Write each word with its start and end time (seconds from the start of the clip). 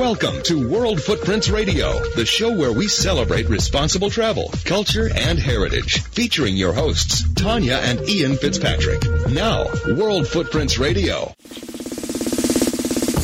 Welcome 0.00 0.42
to 0.44 0.66
World 0.66 1.02
Footprints 1.02 1.50
Radio, 1.50 1.92
the 2.16 2.24
show 2.24 2.56
where 2.56 2.72
we 2.72 2.88
celebrate 2.88 3.50
responsible 3.50 4.08
travel, 4.08 4.50
culture, 4.64 5.10
and 5.14 5.38
heritage. 5.38 6.00
Featuring 6.04 6.56
your 6.56 6.72
hosts, 6.72 7.30
Tanya 7.34 7.74
and 7.74 8.00
Ian 8.08 8.36
Fitzpatrick. 8.36 9.02
Now, 9.28 9.66
World 9.88 10.26
Footprints 10.26 10.78
Radio. 10.78 11.34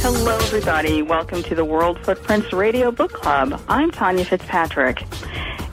Hello, 0.03 0.36
everybody. 0.36 1.00
Welcome 1.00 1.43
to 1.45 1.54
the 1.54 1.64
World 1.64 1.99
Footprints 2.04 2.53
Radio 2.53 2.90
Book 2.90 3.14
Club. 3.14 3.58
I'm 3.68 3.90
Tanya 3.90 4.27
Fitzpatrick. 4.27 5.03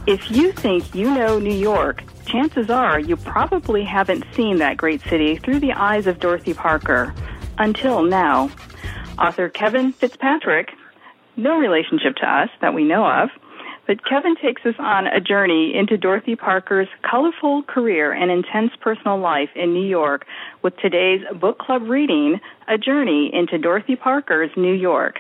If 0.08 0.32
you 0.32 0.54
think 0.54 0.96
you 0.96 1.14
know 1.14 1.38
New 1.38 1.54
York, 1.54 2.02
chances 2.28 2.70
are 2.70 2.98
you 2.98 3.18
probably 3.18 3.84
haven't 3.84 4.24
seen 4.36 4.60
that 4.60 4.78
great 4.78 5.02
city 5.02 5.36
through 5.36 5.60
the 5.60 5.74
eyes 5.74 6.08
of 6.08 6.22
Dorothy 6.22 6.54
Parker. 6.54 7.14
Until 7.58 8.04
now. 8.04 8.50
Author 9.20 9.50
Kevin 9.50 9.92
Fitzpatrick, 9.92 10.74
no 11.36 11.58
relationship 11.58 12.16
to 12.18 12.28
us 12.28 12.50
that 12.62 12.74
we 12.74 12.84
know 12.84 13.06
of, 13.06 13.30
but 13.86 14.06
Kevin 14.06 14.36
takes 14.42 14.66
us 14.66 14.76
on 14.80 15.08
a 15.08 15.20
journey 15.20 15.74
into 15.76 15.98
Dorothy 15.98 16.36
Parker's 16.36 16.88
colorful 17.10 17.64
career 17.64 18.14
and 18.14 18.32
intense 18.32 18.72
personal 18.80 19.20
life 19.20 19.50
in 19.56 19.74
New 19.74 19.86
York 19.86 20.26
with 20.62 20.78
today's 20.78 21.22
book 21.40 21.60
club 21.60 21.84
reading, 21.84 22.40
A 22.68 22.78
Journey 22.78 23.30
into 23.34 23.58
Dorothy 23.58 23.96
Parker's 23.96 24.52
New 24.56 24.74
York. 24.74 25.20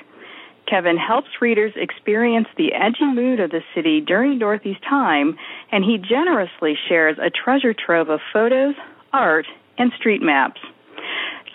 Kevin 0.66 0.96
helps 0.96 1.28
readers 1.42 1.74
experience 1.76 2.48
the 2.56 2.72
edgy 2.74 3.06
mood 3.06 3.42
of 3.42 3.52
the 3.52 3.62
city 3.76 4.00
during 4.00 4.40
Dorothy's 4.40 4.80
time, 4.90 5.38
and 5.72 5.84
he 5.84 5.98
generously 5.98 6.76
shares 6.88 7.18
a 7.22 7.30
treasure 7.30 7.74
trove 7.74 8.10
of 8.10 8.22
photos, 8.32 8.76
art, 9.12 9.46
and 9.78 9.92
street 10.00 10.22
maps. 10.22 10.62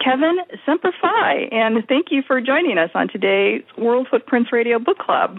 Kevin 0.02 0.38
Semper 0.64 0.92
Fi, 1.00 1.48
and 1.50 1.84
thank 1.88 2.06
you 2.10 2.22
for 2.26 2.40
joining 2.40 2.78
us 2.78 2.90
on 2.94 3.08
today's 3.08 3.62
World 3.76 4.06
Footprints 4.10 4.52
Radio 4.52 4.78
Book 4.78 4.98
Club. 4.98 5.38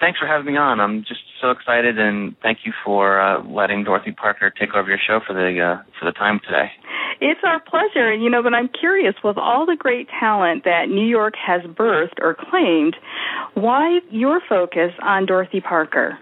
Thanks 0.00 0.18
for 0.18 0.26
having 0.26 0.52
me 0.52 0.58
on. 0.58 0.80
I'm 0.80 1.00
just 1.00 1.20
so 1.40 1.50
excited, 1.50 1.98
and 1.98 2.34
thank 2.42 2.58
you 2.64 2.72
for 2.84 3.20
uh, 3.20 3.42
letting 3.44 3.84
Dorothy 3.84 4.12
Parker 4.12 4.52
take 4.58 4.74
over 4.74 4.88
your 4.88 4.98
show 4.98 5.20
for 5.26 5.32
the 5.32 5.60
uh, 5.60 5.82
for 5.98 6.04
the 6.04 6.12
time 6.12 6.40
today. 6.44 6.70
It's 7.20 7.40
our 7.46 7.60
pleasure. 7.60 8.10
and 8.10 8.22
You 8.22 8.28
know, 8.28 8.42
but 8.42 8.54
I'm 8.54 8.68
curious 8.68 9.14
with 9.22 9.38
all 9.38 9.66
the 9.66 9.76
great 9.78 10.08
talent 10.20 10.64
that 10.64 10.88
New 10.88 11.06
York 11.06 11.34
has 11.36 11.62
birthed 11.62 12.20
or 12.20 12.34
claimed, 12.34 12.96
why 13.54 14.00
your 14.10 14.40
focus 14.48 14.90
on 15.00 15.26
Dorothy 15.26 15.60
Parker? 15.60 16.18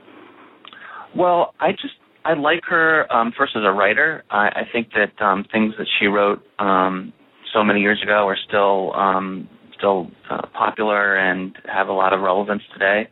Well, 1.16 1.54
I 1.60 1.72
just 1.72 1.94
I 2.24 2.34
like 2.34 2.60
her 2.68 3.10
um, 3.12 3.32
first 3.36 3.56
as 3.56 3.62
a 3.64 3.72
writer. 3.72 4.22
I, 4.30 4.48
I 4.48 4.62
think 4.70 4.90
that 4.92 5.24
um, 5.24 5.44
things 5.50 5.74
that 5.78 5.86
she 5.98 6.06
wrote 6.06 6.42
um, 6.58 7.12
so 7.52 7.62
many 7.62 7.80
years 7.80 8.00
ago 8.02 8.26
are 8.26 8.38
still 8.48 8.94
um, 8.94 9.48
still 9.76 10.10
uh, 10.30 10.46
popular 10.54 11.16
and 11.16 11.56
have 11.72 11.88
a 11.88 11.92
lot 11.92 12.12
of 12.12 12.20
relevance 12.20 12.62
today. 12.72 13.08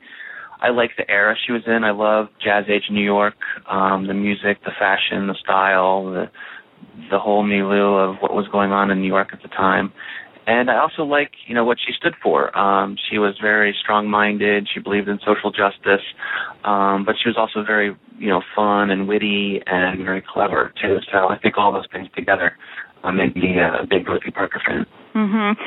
I 0.63 0.71
like 0.71 0.91
the 0.97 1.11
era 1.11 1.35
she 1.47 1.53
was 1.53 1.63
in. 1.67 1.85
I 1.85 1.91
love 1.91 2.29
Jazz 2.43 2.65
Age 2.69 2.85
New 2.91 3.05
York, 3.05 3.35
um, 3.71 4.07
the 4.07 4.15
music, 4.15 4.63
the 4.65 4.73
fashion, 4.79 5.27
the 5.27 5.37
style, 5.43 6.05
the 6.05 6.31
the 7.11 7.19
whole 7.19 7.43
milieu 7.43 7.95
of 7.95 8.17
what 8.21 8.35
was 8.35 8.47
going 8.49 8.73
on 8.73 8.91
in 8.91 9.01
New 9.01 9.09
York 9.09 9.29
at 9.33 9.43
the 9.43 9.49
time. 9.49 9.93
And 10.47 10.71
I 10.71 10.79
also 10.79 11.03
like, 11.03 11.31
you 11.47 11.55
know, 11.55 11.65
what 11.65 11.79
she 11.79 11.93
stood 11.93 12.15
for. 12.23 12.57
Um, 12.59 12.97
she 13.11 13.19
was 13.19 13.35
very 13.41 13.75
strong-minded. 13.81 14.69
She 14.73 14.81
believed 14.81 15.09
in 15.09 15.19
social 15.19 15.51
justice, 15.51 16.05
um, 16.65 17.05
but 17.05 17.17
she 17.23 17.29
was 17.29 17.37
also 17.37 17.65
very, 17.65 17.95
you 18.19 18.29
know, 18.29 18.43
fun 18.57 18.91
and 18.91 19.07
witty 19.07 19.61
and 19.67 20.05
very 20.05 20.23
clever 20.27 20.73
too. 20.81 20.99
So 21.13 21.29
I 21.29 21.39
think 21.39 21.57
all 21.59 21.73
those 21.73 21.87
things 21.93 22.09
together 22.17 22.57
uh, 23.05 23.13
make 23.13 23.35
me 23.37 23.57
a 23.59 23.87
big 23.87 24.07
Dorothy 24.07 24.31
Parker 24.31 24.61
fan. 24.67 24.87
Mm-hmm. 25.15 25.61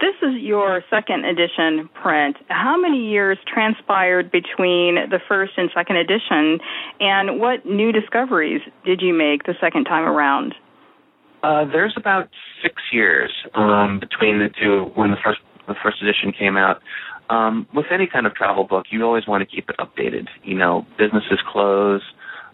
This 0.00 0.14
is 0.22 0.42
your 0.42 0.82
second 0.90 1.24
edition 1.24 1.88
print. 2.02 2.36
How 2.48 2.78
many 2.78 3.08
years 3.08 3.38
transpired 3.46 4.30
between 4.30 4.96
the 5.10 5.20
first 5.26 5.52
and 5.56 5.70
second 5.74 5.96
edition, 5.96 6.58
and 7.00 7.40
what 7.40 7.64
new 7.64 7.92
discoveries 7.92 8.60
did 8.84 9.00
you 9.00 9.14
make 9.14 9.44
the 9.44 9.54
second 9.60 9.84
time 9.84 10.04
around? 10.04 10.54
Uh, 11.42 11.64
there's 11.64 11.94
about 11.96 12.28
six 12.62 12.74
years 12.92 13.32
um, 13.54 13.98
between 13.98 14.38
the 14.38 14.48
two 14.60 14.90
when 14.94 15.10
the 15.10 15.16
first 15.24 15.40
the 15.68 15.74
first 15.82 16.02
edition 16.02 16.32
came 16.36 16.56
out. 16.56 16.82
Um, 17.30 17.66
with 17.72 17.86
any 17.92 18.08
kind 18.08 18.26
of 18.26 18.34
travel 18.34 18.64
book, 18.64 18.86
you 18.90 19.02
always 19.04 19.26
want 19.26 19.48
to 19.48 19.56
keep 19.56 19.70
it 19.70 19.76
updated. 19.78 20.26
You 20.42 20.56
know, 20.56 20.84
businesses 20.98 21.38
close, 21.50 22.02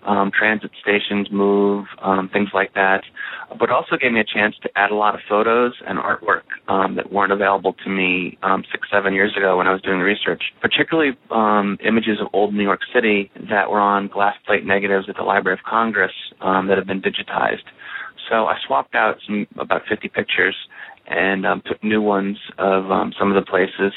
um, 0.06 0.31
transit 0.37 0.71
stations 0.81 1.28
move, 1.31 1.87
um, 2.03 2.28
things 2.33 2.50
like 2.55 2.75
that. 2.75 3.03
But 3.59 3.71
also 3.71 3.97
gave 3.97 4.12
me 4.12 4.21
a 4.21 4.25
chance 4.25 4.56
to 4.62 4.71
add 4.77 4.91
a 4.91 4.94
lot 4.94 5.15
of 5.15 5.21
photos 5.28 5.75
and 5.87 5.99
artwork 5.99 6.43
um, 6.69 6.97
that 6.97 7.12
weren't 7.12 7.33
available 7.33 7.75
to 7.84 7.91
me 7.91 8.39
um, 8.43 8.65
six, 8.71 8.89
seven 8.91 9.15
years 9.15 9.37
ago 9.37 9.56
when 9.59 9.67
I 9.67 9.72
was 9.72 9.83
doing 9.83 9.99
the 9.99 10.05
research. 10.05 10.43
Particularly 10.61 11.17
um, 11.31 11.78
images 11.84 12.19
of 12.21 12.28
old 12.33 12.55
New 12.55 12.62
York 12.62 12.81
City 12.94 13.31
that 13.50 13.71
were 13.71 13.81
on 13.81 14.09
glass 14.09 14.37
plate 14.47 14.65
negatives 14.65 15.06
at 15.09 15.17
the 15.17 15.22
Library 15.22 15.59
of 15.59 15.65
Congress 15.65 16.12
um, 16.41 16.69
that 16.69 16.78
have 16.78 16.87
been 16.87 17.03
digitized. 17.03 17.67
So 18.31 18.47
I 18.47 18.56
swapped 18.67 18.94
out 18.94 19.19
some 19.27 19.47
about 19.59 19.83
50 19.88 20.09
pictures 20.09 20.56
and 21.06 21.47
um, 21.47 21.62
took 21.67 21.83
new 21.84 22.03
ones 22.03 22.38
of 22.59 22.91
um, 22.91 23.12
some 23.19 23.31
of 23.31 23.37
the 23.37 23.49
places 23.49 23.93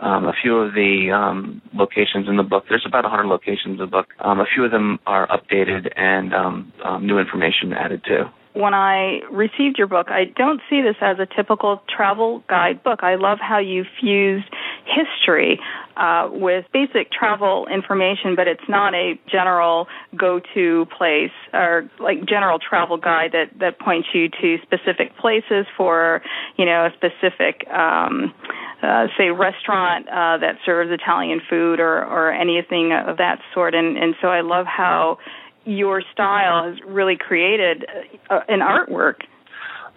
um, 0.00 0.26
a 0.26 0.32
few 0.32 0.56
of 0.56 0.74
the 0.74 1.10
um, 1.12 1.62
locations 1.74 2.28
in 2.28 2.36
the 2.36 2.42
book, 2.42 2.64
there's 2.68 2.84
about 2.86 3.04
100 3.04 3.26
locations 3.26 3.74
in 3.74 3.76
the 3.78 3.86
book. 3.86 4.08
Um, 4.20 4.40
a 4.40 4.46
few 4.52 4.64
of 4.64 4.70
them 4.70 4.98
are 5.06 5.28
updated 5.28 5.92
and 5.96 6.34
um, 6.34 6.72
um, 6.84 7.06
new 7.06 7.18
information 7.18 7.72
added 7.72 8.02
too. 8.06 8.24
When 8.52 8.74
I 8.74 9.20
received 9.30 9.78
your 9.78 9.86
book, 9.86 10.08
I 10.10 10.24
don't 10.24 10.60
see 10.68 10.82
this 10.82 10.96
as 11.00 11.18
a 11.20 11.26
typical 11.36 11.82
travel 11.88 12.42
guide 12.48 12.82
book. 12.82 13.04
I 13.04 13.14
love 13.14 13.38
how 13.40 13.58
you 13.58 13.84
fused 14.00 14.48
history 14.84 15.60
uh, 15.96 16.28
with 16.32 16.64
basic 16.72 17.12
travel 17.12 17.68
information, 17.72 18.34
but 18.34 18.48
it's 18.48 18.68
not 18.68 18.92
a 18.92 19.20
general 19.30 19.86
go-to 20.16 20.86
place 20.98 21.30
or 21.52 21.88
like 22.00 22.26
general 22.26 22.58
travel 22.58 22.96
guide 22.96 23.32
that 23.32 23.56
that 23.60 23.78
points 23.78 24.08
you 24.12 24.28
to 24.28 24.56
specific 24.62 25.16
places 25.16 25.66
for 25.76 26.20
you 26.56 26.64
know 26.64 26.86
a 26.86 26.90
specific. 26.96 27.68
Um, 27.70 28.34
uh, 28.82 29.06
say 29.18 29.30
restaurant 29.30 30.08
uh, 30.08 30.38
that 30.38 30.56
serves 30.64 30.90
Italian 30.90 31.40
food 31.48 31.80
or 31.80 32.04
or 32.04 32.32
anything 32.32 32.92
of 32.92 33.16
that 33.18 33.38
sort. 33.54 33.74
And 33.74 33.96
and 33.96 34.14
so 34.20 34.28
I 34.28 34.40
love 34.40 34.66
how 34.66 35.18
your 35.64 36.02
style 36.12 36.64
has 36.64 36.78
really 36.86 37.16
created 37.16 37.84
uh, 38.30 38.40
an 38.48 38.60
artwork. 38.60 39.22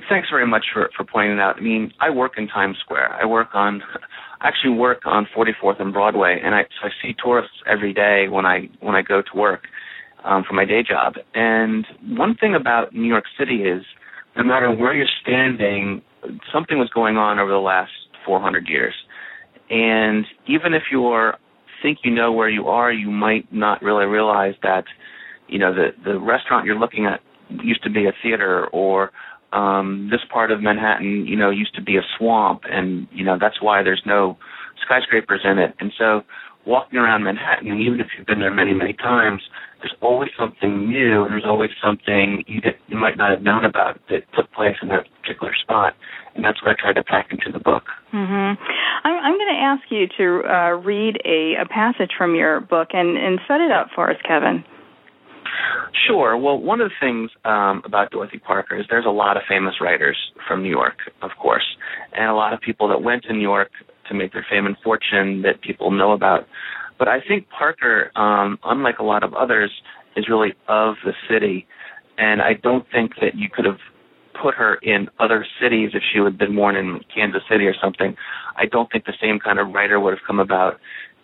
Thanks 0.09 0.29
very 0.29 0.47
much 0.47 0.65
for 0.73 0.89
for 0.95 1.05
pointing 1.05 1.39
out. 1.39 1.57
I 1.57 1.61
mean, 1.61 1.93
I 1.99 2.09
work 2.09 2.33
in 2.37 2.47
Times 2.47 2.77
Square. 2.79 3.13
I 3.13 3.25
work 3.25 3.49
on. 3.53 3.81
Actually 4.45 4.71
work 4.71 5.03
on 5.05 5.25
44th 5.33 5.79
and 5.79 5.93
Broadway, 5.93 6.37
and 6.43 6.53
I, 6.53 6.63
so 6.63 6.87
I 6.87 6.89
see 7.01 7.15
tourists 7.23 7.55
every 7.65 7.93
day 7.93 8.27
when 8.29 8.45
I 8.45 8.67
when 8.81 8.93
I 8.93 9.01
go 9.01 9.21
to 9.21 9.37
work 9.37 9.61
um, 10.25 10.43
for 10.45 10.53
my 10.53 10.65
day 10.65 10.83
job. 10.83 11.13
And 11.33 11.85
one 12.09 12.35
thing 12.35 12.55
about 12.55 12.93
New 12.93 13.07
York 13.07 13.23
City 13.39 13.63
is, 13.63 13.83
no 14.35 14.43
matter 14.43 14.69
where 14.69 14.93
you're 14.93 15.07
standing, 15.21 16.01
something 16.51 16.77
was 16.77 16.89
going 16.89 17.15
on 17.15 17.39
over 17.39 17.51
the 17.51 17.57
last 17.57 17.91
400 18.25 18.67
years. 18.67 18.93
And 19.69 20.25
even 20.47 20.73
if 20.73 20.83
you 20.91 21.05
are 21.07 21.37
think 21.81 21.99
you 22.03 22.11
know 22.11 22.31
where 22.31 22.49
you 22.49 22.67
are, 22.67 22.91
you 22.91 23.11
might 23.11 23.51
not 23.51 23.81
really 23.81 24.05
realize 24.05 24.55
that, 24.63 24.85
you 25.47 25.59
know, 25.59 25.73
the 25.73 25.89
the 26.03 26.19
restaurant 26.19 26.65
you're 26.65 26.79
looking 26.79 27.05
at 27.05 27.19
used 27.49 27.83
to 27.83 27.89
be 27.89 28.05
a 28.05 28.13
theater 28.23 28.67
or 28.67 29.11
um 29.51 30.09
this 30.09 30.21
part 30.31 30.51
of 30.51 30.61
Manhattan, 30.61 31.25
you 31.27 31.35
know, 31.35 31.49
used 31.49 31.75
to 31.75 31.81
be 31.81 31.97
a 31.97 32.01
swamp 32.17 32.61
and, 32.69 33.07
you 33.11 33.23
know, 33.23 33.37
that's 33.39 33.61
why 33.61 33.83
there's 33.83 34.01
no 34.05 34.37
skyscrapers 34.85 35.41
in 35.43 35.59
it. 35.59 35.75
And 35.79 35.91
so 35.97 36.21
walking 36.65 36.97
around 36.99 37.23
Manhattan, 37.23 37.79
even 37.79 37.99
if 37.99 38.07
you've 38.17 38.25
been 38.25 38.39
there 38.39 38.53
many, 38.53 38.73
many 38.73 38.93
times, 38.93 39.41
there's 39.83 39.95
always 40.01 40.31
something 40.39 40.89
new. 40.89 41.27
There's 41.27 41.45
always 41.45 41.69
something 41.83 42.43
you, 42.47 42.61
that 42.61 42.79
you 42.87 42.95
might 42.97 43.17
not 43.17 43.29
have 43.29 43.43
known 43.43 43.65
about 43.65 43.99
that 44.09 44.23
took 44.33 44.49
place 44.53 44.77
in 44.81 44.87
that 44.87 45.03
particular 45.21 45.53
spot 45.53 45.93
and 46.35 46.43
that's 46.43 46.61
what 46.61 46.71
I 46.71 46.81
tried 46.81 46.93
to 46.93 47.03
pack 47.03 47.27
into 47.31 47.51
the 47.51 47.63
book. 47.63 47.83
Mm-hmm. 48.13 48.61
I'm, 49.07 49.17
I'm 49.23 49.37
going 49.37 49.53
to 49.53 49.61
ask 49.61 49.83
you 49.89 50.07
to 50.17 50.47
uh, 50.47 50.69
read 50.81 51.17
a, 51.25 51.61
a 51.61 51.67
passage 51.67 52.11
from 52.17 52.35
your 52.35 52.59
book 52.59 52.89
and, 52.93 53.17
and 53.17 53.39
set 53.47 53.61
it 53.61 53.71
up 53.71 53.87
for 53.93 54.09
us, 54.09 54.17
Kevin. 54.27 54.63
Sure. 56.07 56.35
Well, 56.37 56.57
one 56.57 56.81
of 56.81 56.89
the 56.89 56.95
things 56.99 57.31
um, 57.45 57.83
about 57.85 58.11
Dorothy 58.11 58.39
Parker 58.39 58.77
is 58.77 58.85
there's 58.89 59.05
a 59.05 59.11
lot 59.11 59.37
of 59.37 59.43
famous 59.47 59.75
writers 59.79 60.17
from 60.47 60.63
New 60.63 60.69
York, 60.69 60.97
of 61.21 61.31
course, 61.39 61.65
and 62.13 62.29
a 62.29 62.33
lot 62.33 62.53
of 62.53 62.61
people 62.61 62.87
that 62.89 63.01
went 63.01 63.23
to 63.23 63.33
New 63.33 63.41
York 63.41 63.69
to 64.09 64.13
make 64.13 64.33
their 64.33 64.45
fame 64.49 64.65
and 64.65 64.75
fortune 64.83 65.43
that 65.43 65.61
people 65.61 65.91
know 65.91 66.11
about. 66.11 66.47
But 66.97 67.07
I 67.07 67.19
think 67.21 67.47
Parker, 67.49 68.11
um, 68.15 68.59
unlike 68.63 68.99
a 68.99 69.03
lot 69.03 69.23
of 69.23 69.33
others, 69.33 69.71
is 70.15 70.29
really 70.29 70.53
of 70.67 70.95
the 71.03 71.13
city, 71.29 71.65
and 72.17 72.41
I 72.41 72.53
don't 72.53 72.85
think 72.91 73.13
that 73.21 73.35
you 73.35 73.49
could 73.49 73.65
have 73.65 73.79
put 74.39 74.55
her 74.55 74.75
in 74.75 75.09
other 75.19 75.45
cities 75.61 75.91
if 75.93 76.03
she 76.11 76.19
had 76.19 76.37
been 76.37 76.55
born 76.55 76.75
in 76.75 77.01
Kansas 77.13 77.41
City 77.49 77.65
or 77.65 77.75
something, 77.81 78.15
I 78.57 78.65
don't 78.65 78.91
think 78.91 79.05
the 79.05 79.13
same 79.21 79.39
kind 79.39 79.59
of 79.59 79.73
writer 79.73 79.99
would 79.99 80.13
have 80.13 80.25
come 80.25 80.39
about. 80.39 80.79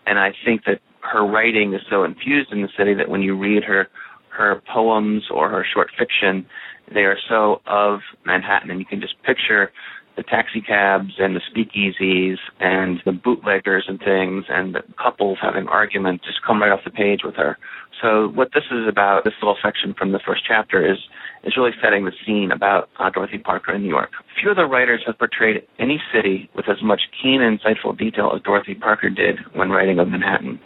And 0.06 0.20
I 0.20 0.32
think 0.46 0.64
that 0.66 0.80
her 1.02 1.26
writing 1.26 1.74
is 1.74 1.82
so 1.90 2.04
infused 2.04 2.52
in 2.52 2.62
the 2.62 2.70
city 2.78 2.94
that 2.94 3.10
when 3.10 3.22
you 3.22 3.38
read 3.38 3.64
her 3.64 3.88
her 4.30 4.62
poems 4.74 5.24
or 5.32 5.50
her 5.50 5.66
short 5.74 5.90
fiction, 5.98 6.46
they 6.94 7.02
are 7.02 7.18
so 7.28 7.62
of 7.68 8.00
Manhattan, 8.26 8.72
and 8.72 8.80
you 8.80 8.86
can 8.86 9.02
just 9.02 9.22
picture 9.24 9.72
the 10.20 10.24
taxi 10.24 10.60
cabs 10.60 11.14
and 11.18 11.34
the 11.34 11.42
speakeasies 11.48 12.38
and 12.60 13.00
the 13.06 13.14
bootleggers 13.14 13.86
and 13.88 14.00
things 14.00 14.44
and 14.50 14.76
the 14.76 14.82
couples 15.02 15.38
having 15.42 15.66
arguments 15.70 16.26
just 16.26 16.44
come 16.46 16.62
right 16.62 16.74
off 16.74 16.82
the 16.84 16.92
page 16.92 17.22
with 17.24 17.36
her. 17.36 17.58
So 18.02 18.28
what 18.36 18.50
this 18.54 18.66
is 18.70 18.86
about, 18.86 19.24
this 19.24 19.34
little 19.42 19.56
section 19.64 19.96
from 19.98 20.12
the 20.12 20.20
first 20.20 20.44
chapter 20.46 20.86
is 20.86 20.98
is 21.46 21.56
really 21.56 21.72
setting 21.82 22.04
the 22.04 22.12
scene 22.26 22.52
about 22.52 22.90
uh, 23.00 23.10
Dorothy 23.10 23.38
Parker 23.38 23.74
in 23.74 23.84
New 23.84 23.88
York. 23.88 24.10
Few 24.42 24.52
other 24.52 24.68
writers 24.68 25.02
have 25.08 25.18
portrayed 25.18 25.64
any 25.80 26.02
city 26.14 26.50
with 26.54 26.68
as 26.68 26.84
much 26.84 27.04
keen 27.22 27.42
and 27.42 27.58
insightful 27.58 27.98
detail 27.98 28.34
as 28.36 28.42
Dorothy 28.42 28.76
Parker 28.76 29.10
did 29.10 29.40
when 29.54 29.70
writing 29.70 30.00
of 30.00 30.10
Manhattan. 30.10 30.60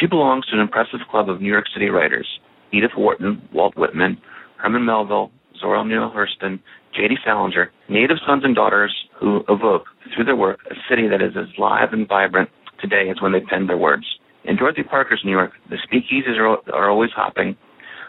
She 0.00 0.06
belongs 0.06 0.46
to 0.46 0.54
an 0.54 0.60
impressive 0.60 1.00
club 1.10 1.28
of 1.28 1.42
New 1.42 1.52
York 1.52 1.66
City 1.72 1.90
writers 1.90 2.26
Edith 2.72 2.96
Wharton, 2.96 3.46
Walt 3.52 3.76
Whitman, 3.76 4.16
Herman 4.56 4.86
Melville, 4.86 5.30
Zora 5.60 5.84
Neale 5.84 6.12
Hurston, 6.14 6.60
J.D. 6.96 7.16
Salinger, 7.24 7.70
native 7.90 8.16
sons 8.26 8.42
and 8.42 8.54
daughters 8.54 8.94
who 9.20 9.44
evoke, 9.48 9.84
through 10.14 10.24
their 10.24 10.36
work, 10.36 10.60
a 10.70 10.74
city 10.88 11.08
that 11.08 11.20
is 11.20 11.36
as 11.36 11.58
live 11.58 11.92
and 11.92 12.08
vibrant 12.08 12.48
today 12.80 13.10
as 13.10 13.20
when 13.20 13.32
they 13.32 13.40
penned 13.40 13.68
their 13.68 13.76
words. 13.76 14.06
In 14.44 14.56
Dorothy 14.56 14.82
Parker's 14.82 15.20
New 15.24 15.32
York, 15.32 15.52
the 15.68 15.76
speakeasies 15.76 16.38
are, 16.38 16.56
are 16.72 16.90
always 16.90 17.10
hopping, 17.14 17.56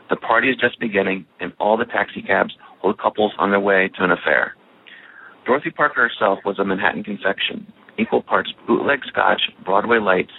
the 0.09 0.15
party 0.15 0.49
is 0.49 0.55
just 0.55 0.79
beginning, 0.79 1.25
and 1.41 1.51
all 1.59 1.75
the 1.75 1.83
taxicabs 1.83 2.53
hold 2.79 2.97
couples 2.97 3.33
on 3.37 3.51
their 3.51 3.59
way 3.59 3.89
to 3.97 4.03
an 4.05 4.11
affair. 4.11 4.55
Dorothy 5.45 5.71
Parker 5.71 6.07
herself 6.07 6.39
was 6.45 6.59
a 6.59 6.63
Manhattan 6.63 7.03
confection, 7.03 7.67
equal 7.97 8.21
parts 8.21 8.53
bootleg 8.67 8.99
scotch, 9.05 9.41
Broadway 9.65 9.99
lights, 9.99 10.31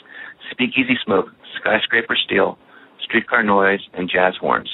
speakeasy 0.50 0.96
smoke, 1.04 1.26
skyscraper 1.60 2.16
steel, 2.16 2.56
streetcar 3.02 3.42
noise, 3.42 3.80
and 3.92 4.08
jazz 4.08 4.34
horns. 4.40 4.70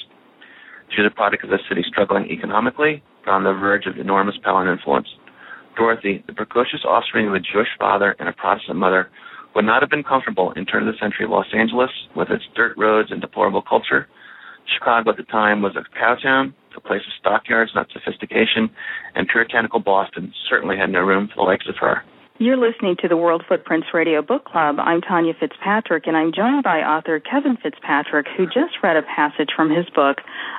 She 0.95 1.03
was 1.03 1.11
a 1.11 1.15
product 1.15 1.43
of 1.43 1.51
the 1.51 1.59
city 1.69 1.83
struggling 1.89 2.31
economically, 2.31 3.03
on 3.27 3.45
the 3.45 3.53
verge 3.53 3.87
of 3.87 3.99
enormous 3.99 4.37
power 4.43 4.63
and 4.63 4.71
influence. 4.71 5.09
Dorothy, 5.77 6.23
the 6.27 6.33
precocious 6.33 6.85
offspring 6.87 7.27
of 7.29 7.35
a 7.35 7.41
Jewish 7.41 7.69
father 7.79 8.15
and 8.19 8.29
a 8.29 8.33
Protestant 8.33 8.79
mother, 8.79 9.11
would 9.55 9.65
not 9.65 9.83
have 9.83 9.91
been 9.91 10.03
comfortable 10.03 10.53
in 10.57 10.67
turn 10.67 10.87
of 10.87 10.93
the 10.93 10.99
century 11.01 11.27
Los 11.29 11.47
Angeles 11.55 11.91
with 12.17 12.31
its 12.31 12.45
dirt 12.55 12.77
roads 12.77 13.11
and 13.11 13.21
deplorable 13.21 13.63
culture. 13.63 14.09
Chicago 14.73 15.11
at 15.11 15.17
the 15.17 15.25
time 15.25 15.63
was 15.63 15.77
a 15.77 15.85
cow 15.99 16.17
town, 16.21 16.55
a 16.77 16.81
place 16.81 17.03
of 17.07 17.13
stockyards, 17.21 17.73
not 17.75 17.89
sophistication, 17.93 18.71
and 19.15 19.29
puritanical 19.29 19.81
Boston 19.81 20.33
certainly 20.49 20.77
had 20.77 20.91
no 20.91 21.01
room 21.01 21.29
for 21.29 21.37
the 21.37 21.43
likes 21.43 21.67
of 21.69 21.77
her. 21.81 22.03
You're 22.37 22.57
listening 22.57 22.97
to 23.01 23.07
the 23.07 23.17
World 23.17 23.45
Footprints 23.49 23.87
Radio 23.95 24.21
Book 24.21 24.45
Club. 24.45 24.81
I'm 24.81 25.01
Tanya 25.01 25.35
Fitzpatrick, 25.39 26.09
and 26.09 26.17
I'm 26.17 26.33
joined 26.33 26.65
by 26.65 26.81
author 26.81 27.21
Kevin 27.21 27.57
Fitzpatrick, 27.57 28.27
who 28.37 28.47
just 28.47 28.83
read 28.83 28.97
a 28.97 29.03
passage 29.03 29.51
from 29.55 29.71
his 29.71 29.89
book, 29.91 30.19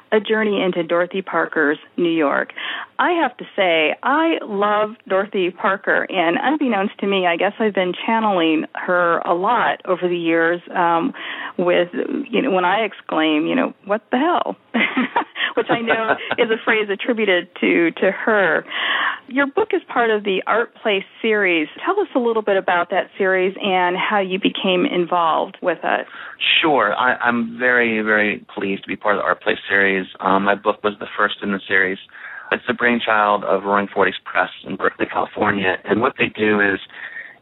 A 0.09 0.21
Journey 0.21 0.61
into 0.61 0.83
Dorothy 0.83 1.21
Parker's 1.21 1.77
New 1.97 2.13
York. 2.13 2.53
I 2.97 3.11
have 3.21 3.35
to 3.39 3.45
say, 3.57 3.93
I 4.01 4.37
love 4.41 4.91
Dorothy 5.09 5.51
Parker, 5.51 6.07
and 6.09 6.37
unbeknownst 6.41 6.97
to 6.99 7.07
me, 7.07 7.27
I 7.27 7.35
guess 7.35 7.51
I've 7.59 7.75
been 7.75 7.91
channeling 8.05 8.67
her 8.73 9.17
a 9.25 9.33
lot 9.33 9.81
over 9.83 10.07
the 10.07 10.17
years. 10.17 10.61
Um, 10.73 11.13
with 11.57 11.89
you 11.93 12.41
know, 12.41 12.51
when 12.51 12.63
I 12.63 12.85
exclaim, 12.85 13.47
you 13.47 13.55
know, 13.55 13.73
what 13.83 14.01
the 14.11 14.17
hell, 14.17 14.55
which 15.55 15.67
I 15.69 15.81
know 15.81 16.15
is 16.37 16.49
a 16.51 16.63
phrase 16.63 16.87
attributed 16.91 17.49
to 17.61 17.91
to 17.91 18.11
her. 18.11 18.65
Your 19.27 19.47
book 19.47 19.69
is 19.73 19.81
part 19.91 20.11
of 20.11 20.23
the 20.23 20.43
Art 20.45 20.75
Place 20.75 21.03
series. 21.21 21.67
Tell 21.83 21.99
us 21.99 22.07
a 22.15 22.19
little 22.19 22.43
bit 22.43 22.57
about 22.57 22.91
that 22.91 23.09
series 23.17 23.55
and 23.59 23.97
how 23.97 24.19
you 24.19 24.39
became 24.39 24.85
involved 24.85 25.57
with 25.61 25.79
it. 25.83 26.05
Sure, 26.61 26.93
I, 26.95 27.15
I'm 27.15 27.57
very 27.57 28.01
very 28.01 28.45
pleased 28.53 28.83
to 28.83 28.87
be 28.87 28.95
part 28.95 29.15
of 29.15 29.21
the 29.21 29.25
Art 29.25 29.41
Place 29.41 29.59
series. 29.67 30.05
Um, 30.19 30.43
my 30.43 30.55
book 30.55 30.83
was 30.83 30.93
the 30.99 31.07
first 31.17 31.35
in 31.41 31.51
the 31.51 31.61
series. 31.67 31.97
It's 32.51 32.63
the 32.67 32.73
brainchild 32.73 33.43
of 33.43 33.63
Roaring 33.63 33.87
Forties 33.93 34.15
Press 34.23 34.49
in 34.65 34.75
Berkeley, 34.75 35.07
California. 35.07 35.77
And 35.83 35.99
what 36.01 36.13
they 36.19 36.27
do 36.27 36.59
is 36.59 36.79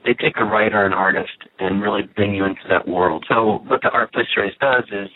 they 0.05 0.13
take 0.13 0.35
a 0.37 0.45
writer 0.45 0.85
and 0.85 0.93
artist 0.93 1.47
and 1.59 1.81
really 1.81 2.03
bring 2.15 2.33
you 2.33 2.45
into 2.45 2.61
that 2.69 2.87
world. 2.87 3.25
So 3.27 3.59
what 3.67 3.81
the 3.81 3.89
Art 3.89 4.13
Place 4.13 4.27
series 4.33 4.53
does 4.59 4.83
is 4.91 5.09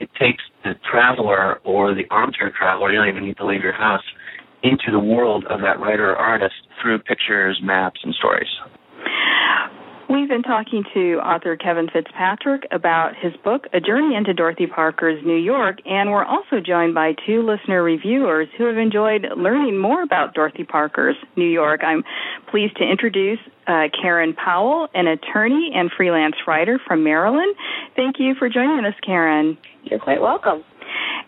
it 0.00 0.10
takes 0.18 0.42
the 0.66 0.74
traveler 0.90 1.60
or 1.64 1.94
the 1.94 2.04
armchair 2.10 2.52
traveler, 2.56 2.90
you 2.90 2.98
don't 2.98 3.08
even 3.08 3.24
need 3.24 3.36
to 3.36 3.46
leave 3.46 3.62
your 3.62 3.72
house, 3.72 4.02
into 4.62 4.90
the 4.90 4.98
world 4.98 5.44
of 5.48 5.60
that 5.60 5.78
writer 5.78 6.10
or 6.10 6.16
artist 6.16 6.54
through 6.82 6.98
pictures, 6.98 7.60
maps, 7.62 8.00
and 8.02 8.14
stories. 8.14 8.48
We've 10.08 10.28
been 10.28 10.44
talking 10.44 10.84
to 10.94 11.14
author 11.14 11.56
Kevin 11.56 11.88
Fitzpatrick 11.92 12.68
about 12.70 13.16
his 13.16 13.32
book, 13.42 13.66
A 13.72 13.80
Journey 13.80 14.14
into 14.14 14.32
Dorothy 14.32 14.68
Parker's 14.68 15.24
New 15.26 15.36
York, 15.36 15.78
and 15.84 16.12
we're 16.12 16.24
also 16.24 16.60
joined 16.64 16.94
by 16.94 17.14
two 17.26 17.42
listener 17.42 17.82
reviewers 17.82 18.46
who 18.56 18.66
have 18.66 18.76
enjoyed 18.76 19.26
learning 19.36 19.78
more 19.78 20.02
about 20.02 20.32
Dorothy 20.32 20.62
Parker's 20.62 21.16
New 21.34 21.48
York. 21.48 21.80
I'm 21.82 22.04
pleased 22.48 22.76
to 22.76 22.84
introduce 22.84 23.40
uh, 23.66 23.88
Karen 24.00 24.32
Powell, 24.32 24.88
an 24.94 25.08
attorney 25.08 25.72
and 25.74 25.90
freelance 25.90 26.36
writer 26.46 26.78
from 26.86 27.02
Maryland. 27.02 27.56
Thank 27.96 28.20
you 28.20 28.36
for 28.36 28.48
joining 28.48 28.84
us, 28.84 28.94
Karen. 29.04 29.58
You're 29.82 29.98
quite 29.98 30.20
welcome. 30.20 30.62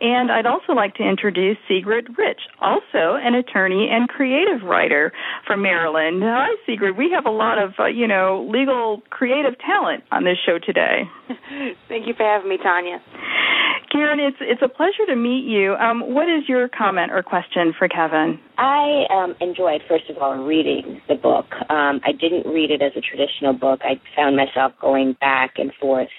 And 0.01 0.31
I'd 0.31 0.47
also 0.47 0.73
like 0.73 0.95
to 0.97 1.03
introduce 1.03 1.57
Sigrid 1.69 2.17
Rich, 2.17 2.41
also 2.61 3.19
an 3.19 3.35
attorney 3.35 3.89
and 3.91 4.09
creative 4.09 4.63
writer 4.63 5.13
from 5.47 5.63
Maryland. 5.63 6.23
Hi, 6.23 6.55
Sigrid. 6.67 6.97
We 6.97 7.11
have 7.15 7.27
a 7.27 7.31
lot 7.31 7.59
of, 7.59 7.75
uh, 7.79 7.87
you 7.87 8.07
know, 8.07 8.49
legal 8.51 9.03
creative 9.11 9.59
talent 9.59 10.05
on 10.13 10.25
this 10.25 10.39
show 10.45 10.59
today. 10.65 11.03
Thank 11.89 12.07
you 12.07 12.15
for 12.15 12.25
having 12.25 12.49
me, 12.49 12.59
Tanya. 12.63 13.01
Karen, 13.91 14.21
it's 14.21 14.37
it's 14.41 14.61
a 14.63 14.69
pleasure 14.69 15.07
to 15.07 15.17
meet 15.17 15.45
you. 15.47 15.75
Um, 15.75 16.13
what 16.15 16.29
is 16.29 16.47
your 16.47 16.69
comment 16.69 17.11
or 17.11 17.23
question 17.23 17.73
for 17.77 17.89
Kevin? 17.89 18.39
I 18.59 19.05
um, 19.11 19.35
enjoyed, 19.41 19.81
first 19.89 20.11
of 20.11 20.19
all, 20.19 20.37
reading 20.37 21.01
the 21.09 21.15
book. 21.15 21.47
Um, 21.71 22.01
I 22.05 22.13
didn't 22.13 22.47
read 22.47 22.71
it 22.71 22.83
as 22.83 22.93
a 22.97 23.01
traditional 23.01 23.55
book. 23.55 23.81
I 23.83 24.01
found 24.15 24.37
myself 24.37 24.73
going 24.81 25.17
back 25.21 25.55
and 25.57 25.73
forth, 25.81 26.11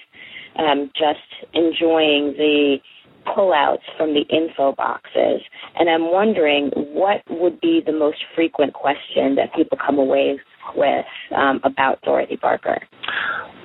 um, 0.58 0.90
just 0.94 1.20
enjoying 1.54 2.34
the 2.36 2.78
pullouts 3.26 3.84
from 3.96 4.14
the 4.14 4.22
info 4.34 4.72
boxes. 4.72 5.42
And 5.78 5.88
I'm 5.88 6.10
wondering 6.12 6.70
what 6.74 7.22
would 7.28 7.60
be 7.60 7.80
the 7.84 7.92
most 7.92 8.18
frequent 8.34 8.74
question 8.74 9.36
that 9.36 9.54
people 9.54 9.78
come 9.84 9.98
away 9.98 10.40
with 10.74 11.06
um, 11.36 11.60
about 11.64 12.00
Dorothy 12.02 12.36
Parker? 12.36 12.80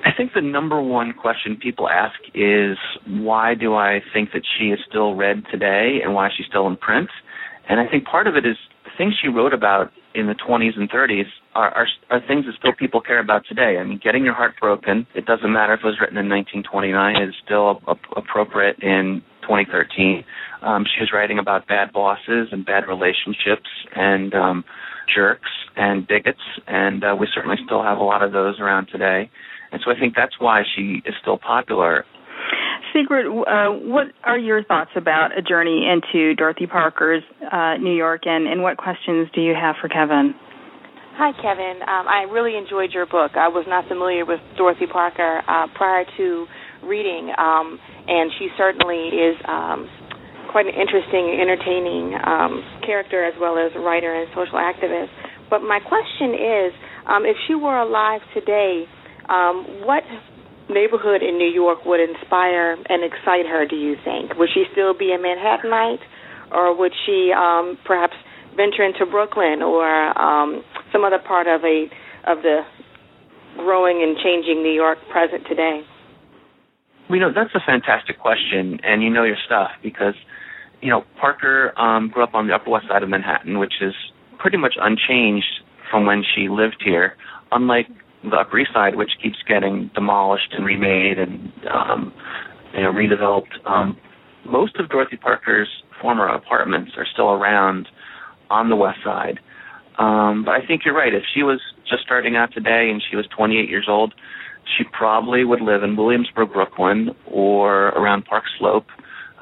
I 0.04 0.10
think 0.16 0.32
the 0.34 0.40
number 0.40 0.80
one 0.80 1.12
question 1.12 1.56
people 1.60 1.88
ask 1.88 2.18
is 2.34 2.76
why 3.06 3.54
do 3.54 3.74
I 3.74 4.00
think 4.12 4.30
that 4.32 4.42
she 4.58 4.66
is 4.66 4.78
still 4.88 5.14
read 5.14 5.44
today 5.50 5.98
and 6.02 6.14
why 6.14 6.28
she's 6.36 6.46
still 6.46 6.66
in 6.66 6.76
print? 6.76 7.08
And 7.68 7.80
I 7.80 7.88
think 7.88 8.04
part 8.04 8.26
of 8.26 8.36
it 8.36 8.46
is 8.46 8.56
the 8.84 8.90
things 8.96 9.14
she 9.20 9.28
wrote 9.28 9.52
about 9.52 9.90
in 10.14 10.28
the 10.28 10.34
20s 10.34 10.78
and 10.78 10.88
30s 10.90 11.24
are, 11.54 11.70
are, 11.74 11.86
are 12.10 12.20
things 12.26 12.46
that 12.46 12.54
still 12.58 12.72
people 12.78 13.00
care 13.00 13.18
about 13.18 13.42
today. 13.48 13.76
I 13.78 13.84
mean, 13.84 14.00
getting 14.02 14.24
your 14.24 14.34
heart 14.34 14.54
broken, 14.60 15.06
it 15.14 15.26
doesn't 15.26 15.52
matter 15.52 15.74
if 15.74 15.80
it 15.80 15.86
was 15.86 15.98
written 16.00 16.16
in 16.16 16.28
1929, 16.28 17.22
is 17.28 17.34
still 17.44 17.82
a, 17.86 17.92
a, 17.92 17.96
appropriate 18.16 18.78
in 18.82 19.22
2013. 19.46 20.24
Um, 20.62 20.84
she 20.84 21.00
was 21.00 21.10
writing 21.12 21.38
about 21.38 21.66
bad 21.66 21.92
bosses 21.92 22.48
and 22.50 22.66
bad 22.66 22.88
relationships 22.88 23.70
and 23.94 24.34
um, 24.34 24.64
jerks 25.14 25.50
and 25.76 26.06
bigots, 26.06 26.42
and 26.66 27.04
uh, 27.04 27.16
we 27.18 27.28
certainly 27.32 27.56
still 27.64 27.82
have 27.82 27.98
a 27.98 28.02
lot 28.02 28.22
of 28.22 28.32
those 28.32 28.58
around 28.58 28.88
today. 28.90 29.30
And 29.72 29.80
so 29.84 29.90
I 29.90 29.98
think 29.98 30.14
that's 30.16 30.38
why 30.38 30.62
she 30.74 31.02
is 31.04 31.14
still 31.20 31.38
popular. 31.38 32.04
Sigrid, 32.92 33.26
uh, 33.26 33.70
what 33.70 34.06
are 34.24 34.38
your 34.38 34.64
thoughts 34.64 34.90
about 34.96 35.36
a 35.36 35.42
journey 35.42 35.86
into 35.86 36.34
Dorothy 36.34 36.66
Parker's 36.66 37.22
uh, 37.52 37.76
New 37.76 37.94
York, 37.94 38.22
and, 38.24 38.46
and 38.46 38.62
what 38.62 38.76
questions 38.76 39.28
do 39.34 39.42
you 39.42 39.54
have 39.54 39.76
for 39.80 39.88
Kevin? 39.88 40.34
Hi, 41.16 41.32
Kevin. 41.40 41.80
Um, 41.80 42.06
I 42.08 42.28
really 42.30 42.56
enjoyed 42.56 42.92
your 42.92 43.06
book. 43.06 43.32
I 43.36 43.48
was 43.48 43.64
not 43.66 43.88
familiar 43.88 44.24
with 44.24 44.40
Dorothy 44.56 44.86
Parker 44.86 45.40
uh, 45.48 45.66
prior 45.74 46.04
to 46.18 46.46
reading. 46.82 47.32
Um, 47.36 47.78
and 48.06 48.30
she 48.38 48.48
certainly 48.56 49.08
is 49.08 49.36
um, 49.48 49.88
quite 50.50 50.66
an 50.66 50.74
interesting, 50.74 51.38
entertaining 51.40 52.14
um, 52.24 52.62
character 52.84 53.24
as 53.24 53.34
well 53.40 53.58
as 53.58 53.72
a 53.74 53.80
writer 53.80 54.14
and 54.14 54.28
social 54.34 54.58
activist. 54.58 55.10
But 55.50 55.62
my 55.62 55.80
question 55.80 56.34
is, 56.34 56.72
um, 57.06 57.24
if 57.24 57.36
she 57.46 57.54
were 57.54 57.78
alive 57.78 58.20
today, 58.34 58.84
um, 59.28 59.86
what 59.86 60.02
neighborhood 60.68 61.22
in 61.22 61.38
New 61.38 61.50
York 61.50 61.84
would 61.84 62.00
inspire 62.00 62.72
and 62.88 63.04
excite 63.04 63.46
her? 63.46 63.66
Do 63.66 63.76
you 63.76 63.94
think 64.04 64.34
would 64.38 64.50
she 64.52 64.64
still 64.72 64.94
be 64.96 65.12
a 65.12 65.18
Manhattanite, 65.18 66.02
or 66.52 66.76
would 66.76 66.92
she 67.04 67.32
um, 67.36 67.78
perhaps 67.84 68.14
venture 68.56 68.82
into 68.82 69.06
Brooklyn 69.06 69.62
or 69.62 69.86
um, 70.18 70.62
some 70.92 71.04
other 71.04 71.18
part 71.18 71.46
of 71.46 71.62
a 71.64 71.86
of 72.26 72.42
the 72.42 72.62
growing 73.56 74.02
and 74.02 74.16
changing 74.18 74.62
New 74.62 74.72
York 74.72 74.98
present 75.10 75.46
today? 75.48 75.82
You 77.08 77.20
know, 77.20 77.32
that's 77.32 77.54
a 77.54 77.60
fantastic 77.64 78.18
question, 78.18 78.80
and 78.82 79.02
you 79.02 79.10
know 79.10 79.24
your 79.24 79.36
stuff 79.44 79.70
because, 79.82 80.14
you 80.82 80.90
know, 80.90 81.04
Parker 81.20 81.78
um, 81.78 82.08
grew 82.08 82.22
up 82.22 82.34
on 82.34 82.48
the 82.48 82.54
Upper 82.54 82.70
West 82.70 82.86
Side 82.88 83.02
of 83.02 83.08
Manhattan, 83.08 83.58
which 83.58 83.74
is 83.80 83.94
pretty 84.38 84.56
much 84.56 84.74
unchanged 84.80 85.62
from 85.90 86.06
when 86.06 86.22
she 86.34 86.48
lived 86.48 86.82
here, 86.84 87.16
unlike 87.52 87.86
the 88.22 88.36
Upper 88.36 88.58
East 88.58 88.72
Side, 88.74 88.96
which 88.96 89.12
keeps 89.22 89.36
getting 89.48 89.90
demolished 89.94 90.52
and 90.52 90.64
remade 90.64 91.18
and 91.18 91.52
um, 91.72 92.12
you 92.74 92.82
know 92.82 92.92
redeveloped. 92.92 93.54
Um, 93.66 93.96
most 94.44 94.76
of 94.76 94.88
Dorothy 94.88 95.16
Parker's 95.16 95.68
former 96.00 96.28
apartments 96.28 96.92
are 96.96 97.06
still 97.12 97.30
around 97.30 97.88
on 98.50 98.68
the 98.68 98.76
West 98.76 98.98
Side. 99.04 99.38
Um, 99.98 100.44
but 100.44 100.52
I 100.52 100.66
think 100.66 100.82
you're 100.84 100.94
right. 100.94 101.14
If 101.14 101.22
she 101.34 101.42
was 101.42 101.60
just 101.88 102.02
starting 102.02 102.36
out 102.36 102.52
today 102.52 102.90
and 102.90 103.02
she 103.08 103.16
was 103.16 103.26
28 103.34 103.68
years 103.68 103.86
old, 103.88 104.12
she 104.76 104.84
probably 104.84 105.44
would 105.44 105.60
live 105.60 105.82
in 105.82 105.96
Williamsburg, 105.96 106.52
Brooklyn, 106.52 107.10
or 107.26 107.88
around 107.88 108.24
Park 108.24 108.44
Slope. 108.58 108.86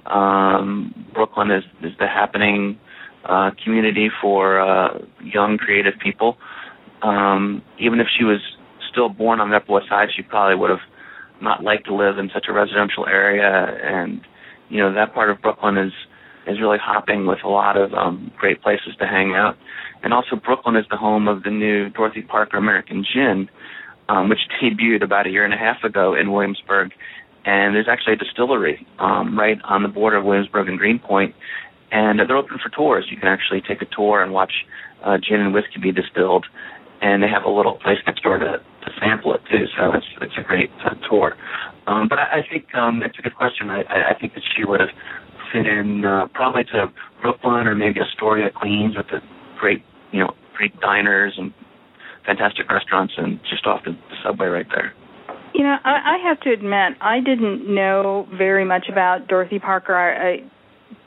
Um, 0.07 0.95
Brooklyn 1.15 1.51
is, 1.51 1.65
is 1.83 1.93
the 1.99 2.07
happening 2.07 2.79
uh, 3.25 3.51
community 3.63 4.11
for 4.21 4.61
uh, 4.61 4.99
young 5.23 5.57
creative 5.57 5.95
people. 6.03 6.37
Um, 7.03 7.63
even 7.79 8.01
if 8.01 8.07
she 8.17 8.25
was 8.25 8.41
still 8.91 9.09
born 9.09 9.41
on 9.41 9.51
the 9.51 9.57
Upper 9.57 9.73
West 9.73 9.89
Side, 9.89 10.09
she 10.15 10.23
probably 10.23 10.57
would 10.57 10.71
have 10.71 10.85
not 11.41 11.63
liked 11.63 11.87
to 11.87 11.95
live 11.95 12.19
in 12.19 12.31
such 12.33 12.47
a 12.49 12.53
residential 12.53 13.07
area. 13.07 13.79
And 13.83 14.21
you 14.69 14.79
know 14.79 14.93
that 14.93 15.15
part 15.15 15.31
of 15.31 15.41
Brooklyn 15.41 15.77
is 15.77 15.93
is 16.47 16.61
really 16.61 16.79
hopping 16.79 17.27
with 17.27 17.39
a 17.45 17.49
lot 17.49 17.77
of 17.77 17.93
um, 17.95 18.31
great 18.37 18.63
places 18.63 18.95
to 18.99 19.07
hang 19.07 19.33
out. 19.35 19.57
And 20.03 20.13
also, 20.13 20.37
Brooklyn 20.37 20.77
is 20.77 20.85
the 20.91 20.97
home 20.97 21.29
of 21.29 21.43
the 21.43 21.51
new 21.51 21.89
Dorothy 21.89 22.23
Parker 22.23 22.59
American 22.59 23.05
Gin, 23.11 23.49
um, 24.09 24.29
which 24.29 24.41
debuted 24.63 25.03
about 25.03 25.27
a 25.27 25.31
year 25.31 25.45
and 25.45 25.55
a 25.55 25.57
half 25.57 25.83
ago 25.85 26.15
in 26.15 26.33
Williamsburg. 26.33 26.93
And 27.45 27.75
there's 27.75 27.89
actually 27.89 28.15
a 28.15 28.17
distillery 28.17 28.87
um, 28.99 29.39
right 29.39 29.59
on 29.65 29.83
the 29.83 29.89
border 29.89 30.17
of 30.17 30.25
Williamsburg 30.25 30.69
and 30.69 30.79
Greenpoint, 30.79 31.35
and 31.93 32.19
they're 32.19 32.37
open 32.37 32.59
for 32.63 32.71
tours. 32.71 33.07
You 33.11 33.19
can 33.19 33.29
actually 33.29 33.61
take 33.61 33.83
a 33.83 33.87
tour 33.87 34.23
and 34.23 34.33
watch 34.33 34.53
uh, 35.05 35.19
gin 35.19 35.41
and 35.41 35.53
whiskey 35.53 35.79
be 35.81 35.93
distilled, 35.93 36.47
and 37.03 37.23
they 37.23 37.29
have 37.29 37.45
a 37.45 37.51
little 37.51 37.75
place 37.75 37.99
next 38.07 38.23
door 38.23 38.39
to, 38.39 38.59
to 38.59 38.91
sample 38.99 39.35
it 39.35 39.43
too. 39.51 39.67
So 39.77 39.93
it's 39.93 40.07
it's 40.23 40.39
a 40.39 40.43
great 40.43 40.71
uh, 40.85 40.95
tour. 41.09 41.37
Um, 41.87 42.09
but 42.09 42.19
I, 42.19 42.41
I 42.41 42.47
think 42.51 42.75
um, 42.75 43.03
it's 43.03 43.19
a 43.19 43.23
good 43.23 43.37
question. 43.37 43.69
I, 43.69 43.83
I 43.83 44.15
think 44.19 44.35
that 44.35 44.43
she 44.57 44.65
would 44.65 44.81
have 44.81 44.89
fit 45.53 45.67
in 45.67 46.05
uh, 46.05 46.27
probably 46.33 46.65
to 46.65 46.91
Brooklyn 47.21 47.67
or 47.67 47.75
maybe 47.75 48.01
Astoria, 48.01 48.51
Queens, 48.51 48.97
with 48.97 49.09
the 49.09 49.21
great 49.59 49.83
you 50.13 50.21
know 50.21 50.35
great 50.55 50.79
diners 50.81 51.35
and 51.37 51.53
fantastic 52.27 52.71
restaurants, 52.71 53.15
and 53.17 53.41
just 53.49 53.67
off 53.67 53.85
the, 53.85 53.97
subway 54.23 54.47
right 54.47 54.67
there. 54.75 54.95
You 55.55 55.63
know, 55.63 55.77
I, 55.85 56.17
I 56.17 56.29
have 56.29 56.41
to 56.41 56.53
admit, 56.53 56.97
I 57.01 57.21
didn't 57.21 57.73
know 57.73 58.27
very 58.33 58.65
much 58.65 58.89
about 58.89 59.29
Dorothy 59.29 59.59
Parker. 59.59 59.95
I, 59.95 60.37
I 60.37 60.51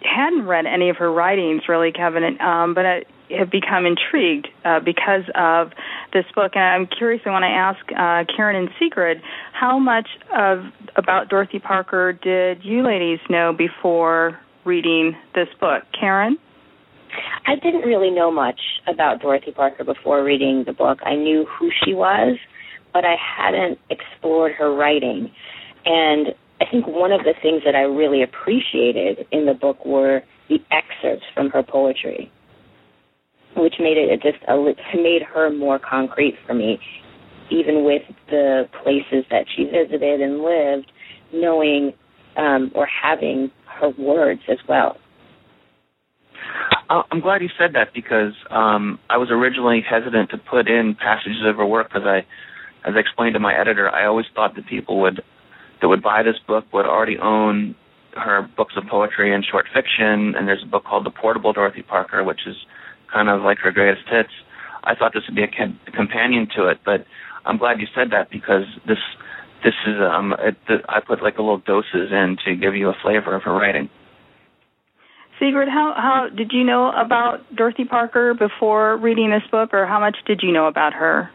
hadn't 0.01 0.45
read 0.45 0.65
any 0.65 0.89
of 0.89 0.97
her 0.97 1.11
writings, 1.11 1.63
really, 1.67 1.91
Kevin, 1.91 2.39
um, 2.39 2.73
but 2.73 2.85
I 2.85 3.03
have 3.29 3.51
become 3.51 3.85
intrigued 3.85 4.47
uh, 4.63 4.79
because 4.79 5.23
of 5.35 5.71
this 6.13 6.25
book. 6.33 6.53
And 6.55 6.63
I'm 6.63 6.87
curious. 6.87 7.21
I 7.25 7.29
want 7.31 7.43
to 7.43 7.47
ask 7.47 7.79
uh, 7.91 8.33
Karen 8.33 8.55
and 8.55 8.69
Sigrid, 8.79 9.21
how 9.53 9.79
much 9.79 10.07
of 10.35 10.63
about 10.95 11.29
Dorothy 11.29 11.59
Parker 11.59 12.13
did 12.13 12.63
you 12.63 12.83
ladies 12.83 13.19
know 13.29 13.53
before 13.53 14.39
reading 14.63 15.15
this 15.35 15.49
book, 15.59 15.83
Karen? 15.99 16.37
I 17.45 17.55
didn't 17.55 17.81
really 17.81 18.11
know 18.11 18.31
much 18.31 18.59
about 18.87 19.21
Dorothy 19.21 19.51
Parker 19.51 19.83
before 19.83 20.23
reading 20.23 20.63
the 20.65 20.73
book. 20.73 20.99
I 21.03 21.15
knew 21.15 21.45
who 21.59 21.69
she 21.83 21.93
was, 21.93 22.37
but 22.93 23.05
I 23.05 23.15
hadn't 23.15 23.79
explored 23.89 24.53
her 24.53 24.73
writing. 24.73 25.31
And 25.85 26.27
I 26.59 26.65
think 26.69 26.87
one 26.87 27.11
of 27.11 27.21
the 27.21 27.33
things 27.41 27.61
that 27.65 27.75
I 27.75 27.81
really 27.81 28.23
appreciated 28.23 29.25
in 29.31 29.45
the 29.45 29.53
book 29.53 29.85
were 29.85 30.21
the 30.49 30.57
excerpts 30.71 31.25
from 31.33 31.49
her 31.51 31.63
poetry, 31.63 32.31
which 33.55 33.75
made 33.79 33.97
it 33.97 34.21
just 34.21 34.43
a, 34.47 34.55
made 34.95 35.21
her 35.21 35.51
more 35.51 35.79
concrete 35.79 36.35
for 36.45 36.53
me, 36.53 36.79
even 37.51 37.83
with 37.85 38.01
the 38.29 38.63
places 38.83 39.25
that 39.29 39.45
she 39.55 39.65
visited 39.65 40.21
and 40.21 40.41
lived, 40.41 40.91
knowing 41.33 41.93
um, 42.37 42.71
or 42.75 42.87
having 42.87 43.51
her 43.79 43.89
words 43.97 44.41
as 44.49 44.57
well. 44.67 44.97
I'm 46.89 47.19
glad 47.19 47.41
you 47.41 47.49
said 47.57 47.73
that 47.73 47.93
because 47.93 48.33
um, 48.49 48.99
I 49.09 49.17
was 49.17 49.29
originally 49.29 49.81
hesitant 49.81 50.29
to 50.31 50.37
put 50.37 50.69
in 50.69 50.95
passages 50.95 51.41
of 51.45 51.57
her 51.57 51.65
work 51.65 51.89
because 51.89 52.05
I, 52.05 52.19
as 52.87 52.95
I 52.95 52.99
explained 52.99 53.33
to 53.33 53.39
my 53.39 53.53
editor, 53.59 53.89
I 53.89 54.05
always 54.05 54.25
thought 54.33 54.55
that 54.55 54.67
people 54.67 55.01
would 55.01 55.21
that 55.81 55.87
would 55.87 56.01
buy 56.01 56.23
this 56.23 56.37
book 56.47 56.65
would 56.73 56.85
already 56.85 57.17
own 57.19 57.75
her 58.13 58.49
books 58.57 58.73
of 58.77 58.83
poetry 58.89 59.33
and 59.33 59.45
short 59.45 59.65
fiction, 59.73 60.33
and 60.35 60.47
there's 60.47 60.63
a 60.63 60.65
book 60.65 60.83
called 60.85 61.05
The 61.05 61.11
Portable 61.11 61.53
Dorothy 61.53 61.83
Parker, 61.83 62.23
which 62.23 62.41
is 62.47 62.55
kind 63.13 63.29
of 63.29 63.43
like 63.43 63.59
her 63.59 63.71
greatest 63.71 64.07
hits. 64.09 64.31
I 64.83 64.95
thought 64.95 65.13
this 65.13 65.23
would 65.27 65.35
be 65.35 65.43
a, 65.43 65.47
com- 65.47 65.79
a 65.87 65.91
companion 65.91 66.47
to 66.55 66.67
it, 66.67 66.79
but 66.83 67.05
I'm 67.45 67.57
glad 67.57 67.79
you 67.79 67.87
said 67.93 68.11
that 68.11 68.29
because 68.31 68.63
this 68.87 68.97
this 69.63 69.73
is 69.85 69.95
um 70.01 70.33
it, 70.39 70.55
I 70.87 70.99
put 70.99 71.21
like 71.21 71.37
a 71.37 71.41
little 71.41 71.59
doses 71.59 72.11
in 72.11 72.37
to 72.45 72.55
give 72.55 72.75
you 72.75 72.89
a 72.89 72.95
flavor 73.01 73.35
of 73.35 73.43
her 73.43 73.53
writing. 73.53 73.89
Sigrid, 75.39 75.69
how 75.69 75.93
how 75.95 76.27
did 76.35 76.51
you 76.51 76.63
know 76.63 76.91
about 76.91 77.39
Dorothy 77.55 77.85
Parker 77.85 78.33
before 78.33 78.97
reading 78.97 79.29
this 79.29 79.43
book, 79.51 79.73
or 79.73 79.85
how 79.85 79.99
much 79.99 80.17
did 80.25 80.41
you 80.41 80.51
know 80.51 80.67
about 80.67 80.93
her? 80.93 81.29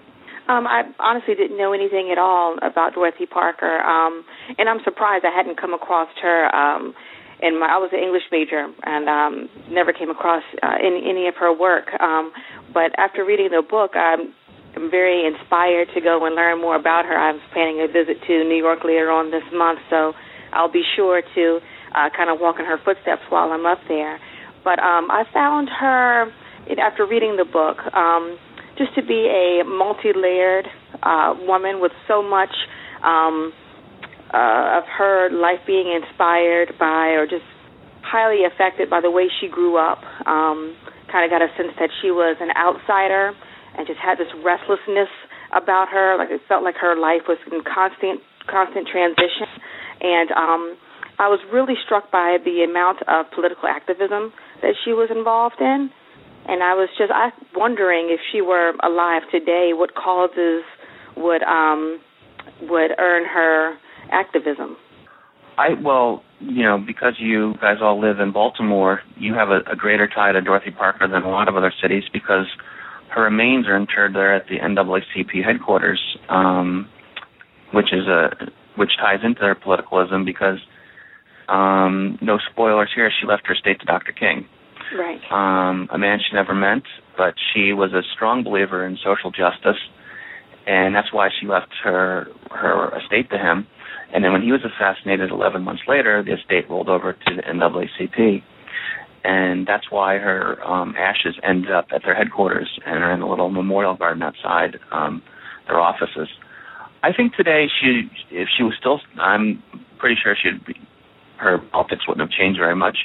Um, 0.48 0.66
I 0.66 0.82
honestly 0.98 1.34
didn't 1.34 1.56
know 1.56 1.72
anything 1.72 2.10
at 2.10 2.18
all 2.18 2.56
about 2.62 2.94
Dorothy 2.94 3.26
Parker, 3.26 3.78
um, 3.78 4.24
and 4.58 4.68
I'm 4.68 4.80
surprised 4.82 5.24
I 5.24 5.34
hadn't 5.34 5.60
come 5.60 5.72
across 5.72 6.08
her. 6.20 6.54
Um, 6.54 6.94
in 7.42 7.58
my, 7.58 7.66
I 7.66 7.78
was 7.78 7.90
an 7.92 7.98
English 7.98 8.22
major 8.30 8.70
and 8.86 9.08
um, 9.10 9.48
never 9.68 9.92
came 9.92 10.10
across 10.10 10.42
uh, 10.62 10.78
any 10.78 11.02
any 11.08 11.26
of 11.26 11.34
her 11.36 11.52
work. 11.52 11.90
Um, 12.00 12.32
but 12.72 12.94
after 12.98 13.24
reading 13.24 13.50
the 13.50 13.62
book, 13.62 13.94
I'm, 13.94 14.32
I'm 14.74 14.90
very 14.90 15.26
inspired 15.26 15.88
to 15.94 16.00
go 16.00 16.24
and 16.24 16.34
learn 16.34 16.60
more 16.60 16.76
about 16.76 17.04
her. 17.04 17.18
I'm 17.18 17.40
planning 17.52 17.82
a 17.82 17.90
visit 17.90 18.22
to 18.26 18.44
New 18.44 18.58
York 18.58 18.84
later 18.84 19.10
on 19.10 19.30
this 19.30 19.42
month, 19.52 19.80
so 19.90 20.14
I'll 20.52 20.70
be 20.70 20.84
sure 20.94 21.22
to 21.22 21.60
uh, 21.94 22.10
kind 22.16 22.30
of 22.30 22.40
walk 22.40 22.56
in 22.58 22.64
her 22.64 22.78
footsteps 22.84 23.22
while 23.28 23.52
I'm 23.52 23.66
up 23.66 23.78
there. 23.88 24.18
But 24.64 24.78
um, 24.78 25.10
I 25.10 25.24
found 25.32 25.68
her 25.68 26.32
after 26.78 27.06
reading 27.06 27.36
the 27.36 27.44
book. 27.44 27.78
Um, 27.94 28.38
just 28.78 28.94
to 28.94 29.02
be 29.02 29.28
a 29.28 29.64
multi-layered 29.64 30.66
uh, 31.02 31.34
woman 31.46 31.80
with 31.80 31.92
so 32.08 32.22
much 32.22 32.52
um, 33.04 33.52
uh, 34.32 34.80
of 34.80 34.84
her 34.88 35.28
life 35.30 35.60
being 35.66 35.92
inspired 35.92 36.72
by 36.78 37.12
or 37.12 37.26
just 37.26 37.44
highly 38.02 38.44
affected 38.44 38.88
by 38.88 39.00
the 39.00 39.10
way 39.10 39.28
she 39.40 39.48
grew 39.48 39.76
up. 39.76 40.00
Um, 40.26 40.74
kind 41.10 41.24
of 41.24 41.30
got 41.30 41.42
a 41.42 41.52
sense 41.56 41.76
that 41.78 41.90
she 42.00 42.10
was 42.10 42.36
an 42.40 42.48
outsider 42.56 43.36
and 43.76 43.86
just 43.86 44.00
had 44.00 44.16
this 44.16 44.32
restlessness 44.44 45.12
about 45.52 45.88
her. 45.92 46.16
Like 46.16 46.30
it 46.30 46.40
felt 46.48 46.64
like 46.64 46.76
her 46.80 46.96
life 46.96 47.28
was 47.28 47.38
in 47.52 47.60
constant, 47.62 48.20
constant 48.48 48.88
transition. 48.88 49.48
And 50.00 50.32
um, 50.32 50.76
I 51.18 51.28
was 51.28 51.40
really 51.52 51.74
struck 51.84 52.10
by 52.10 52.38
the 52.44 52.64
amount 52.64 52.98
of 53.06 53.30
political 53.34 53.68
activism 53.68 54.32
that 54.62 54.74
she 54.84 54.92
was 54.92 55.10
involved 55.10 55.60
in 55.60 55.90
and 56.46 56.62
I 56.62 56.74
was 56.74 56.88
just 56.98 57.12
I 57.12 57.30
wondering 57.54 58.08
if 58.10 58.20
she 58.32 58.40
were 58.40 58.72
alive 58.82 59.22
today, 59.30 59.70
what 59.72 59.94
causes 59.94 60.64
would 61.16 61.42
um 61.42 62.00
would 62.62 62.90
earn 62.98 63.24
her 63.24 63.76
activism. 64.10 64.76
I 65.58 65.74
well, 65.82 66.24
you 66.40 66.62
know, 66.62 66.78
because 66.84 67.14
you 67.18 67.54
guys 67.60 67.76
all 67.80 68.00
live 68.00 68.18
in 68.18 68.32
Baltimore, 68.32 69.00
you 69.16 69.34
have 69.34 69.50
a, 69.50 69.60
a 69.70 69.76
greater 69.76 70.08
tie 70.08 70.32
to 70.32 70.40
Dorothy 70.40 70.70
Parker 70.70 71.06
than 71.06 71.22
a 71.22 71.30
lot 71.30 71.48
of 71.48 71.56
other 71.56 71.72
cities 71.80 72.04
because 72.12 72.46
her 73.14 73.22
remains 73.22 73.66
are 73.66 73.76
interred 73.76 74.14
there 74.14 74.34
at 74.34 74.48
the 74.48 74.58
NAACP 74.58 75.44
headquarters, 75.44 76.00
um, 76.28 76.88
which 77.72 77.92
is 77.92 78.08
a 78.08 78.30
which 78.76 78.90
ties 78.98 79.20
into 79.22 79.40
their 79.40 79.54
politicalism 79.54 80.24
because 80.24 80.58
um, 81.48 82.18
no 82.20 82.38
spoilers 82.50 82.90
here. 82.94 83.10
She 83.20 83.26
left 83.26 83.46
her 83.46 83.54
estate 83.54 83.80
to 83.80 83.86
Dr. 83.86 84.12
King. 84.12 84.46
Right. 84.96 85.20
Um, 85.30 85.88
a 85.90 85.98
man 85.98 86.18
she 86.18 86.34
never 86.34 86.54
met, 86.54 86.82
but 87.16 87.34
she 87.52 87.72
was 87.72 87.92
a 87.92 88.02
strong 88.14 88.44
believer 88.44 88.86
in 88.86 88.98
social 89.02 89.30
justice, 89.30 89.80
and 90.66 90.94
that's 90.94 91.12
why 91.12 91.30
she 91.40 91.46
left 91.46 91.72
her 91.82 92.26
her 92.50 92.98
estate 92.98 93.30
to 93.30 93.38
him. 93.38 93.66
And 94.14 94.22
then 94.22 94.32
when 94.32 94.42
he 94.42 94.52
was 94.52 94.60
assassinated 94.60 95.30
11 95.30 95.62
months 95.62 95.82
later, 95.88 96.22
the 96.22 96.34
estate 96.34 96.68
rolled 96.68 96.90
over 96.90 97.14
to 97.14 97.34
the 97.34 97.42
NAACP, 97.42 98.42
and 99.24 99.66
that's 99.66 99.90
why 99.90 100.18
her 100.18 100.62
um, 100.62 100.94
ashes 100.98 101.36
ended 101.42 101.70
up 101.70 101.86
at 101.94 102.02
their 102.04 102.14
headquarters 102.14 102.78
and 102.84 103.02
are 103.02 103.12
in 103.12 103.22
a 103.22 103.28
little 103.28 103.48
memorial 103.48 103.96
garden 103.96 104.22
outside 104.22 104.78
um, 104.90 105.22
their 105.66 105.80
offices. 105.80 106.28
I 107.02 107.12
think 107.12 107.34
today 107.34 107.66
she, 107.80 108.10
if 108.30 108.48
she 108.56 108.62
was 108.62 108.74
still, 108.78 109.00
I'm 109.18 109.62
pretty 109.98 110.16
sure 110.22 110.36
she'd 110.40 110.64
be, 110.64 110.74
her 111.42 111.58
politics 111.58 112.06
wouldn't 112.06 112.28
have 112.28 112.38
changed 112.38 112.58
very 112.58 112.76
much 112.76 112.96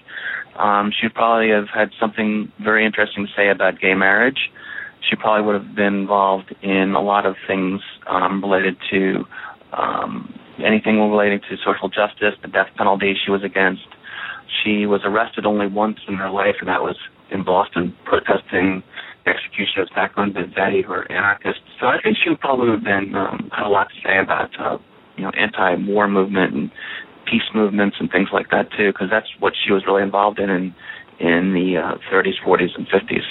um, 0.58 0.92
she'd 0.92 1.14
probably 1.14 1.50
have 1.52 1.70
had 1.70 1.92
something 2.00 2.52
very 2.60 2.86
interesting 2.86 3.28
to 3.28 3.32
say 3.36 3.50
about 3.50 3.80
gay 3.80 3.94
marriage. 3.94 4.50
She 5.08 5.16
probably 5.16 5.46
would 5.46 5.62
have 5.62 5.76
been 5.76 5.94
involved 5.94 6.54
in 6.62 6.96
a 6.96 7.02
lot 7.02 7.26
of 7.26 7.36
things 7.48 7.82
um, 8.08 8.42
related 8.42 8.76
to 8.90 9.26
um, 9.74 10.34
anything 10.58 11.00
relating 11.00 11.40
to 11.50 11.58
social 11.64 11.90
justice, 11.90 12.34
the 12.42 12.48
death 12.48 12.70
penalty 12.76 13.16
she 13.24 13.32
was 13.32 13.44
against. 13.44 13.86
She 14.64 14.86
was 14.86 15.02
arrested 15.04 15.46
only 15.46 15.68
once 15.68 16.00
in 16.08 16.16
her 16.16 16.32
life, 16.32 16.56
and 16.60 16.68
that 16.68 16.82
was 16.82 16.98
in 17.30 17.44
Boston, 17.44 17.96
protesting 18.06 18.82
the 19.26 19.32
execution 19.32 19.82
of 19.82 19.90
Sacco 19.94 20.24
and 20.24 20.34
Vanzetti, 20.34 20.84
who 20.84 20.94
are 20.94 21.12
anarchists. 21.12 21.62
So 21.80 21.86
I 21.86 22.02
think 22.02 22.18
she 22.24 22.30
would 22.30 22.40
probably 22.40 22.72
have 22.72 22.84
been 22.84 23.14
um, 23.14 23.52
had 23.54 23.68
a 23.68 23.70
lot 23.70 23.90
to 23.90 23.96
say 24.04 24.18
about 24.18 24.50
uh, 24.60 24.78
you 25.18 25.24
know 25.24 25.32
anti-war 25.38 26.08
movement 26.08 26.54
and 26.54 26.72
peace 27.30 27.48
movements 27.54 27.98
and 28.00 28.10
things 28.12 28.30
like 28.32 28.50
that 28.52 28.72
too, 28.72 28.92
because 28.92 29.10
that's 29.10 29.28
what 29.40 29.54
she 29.66 29.72
was 29.72 29.86
really 29.86 30.04
involved 30.04 30.40
in 30.40 30.50
in, 30.50 30.76
in 31.20 31.54
the 31.54 31.78
uh, 31.78 31.98
30s, 32.12 32.40
40s, 32.46 32.76
and 32.78 32.88
50s. 32.88 33.26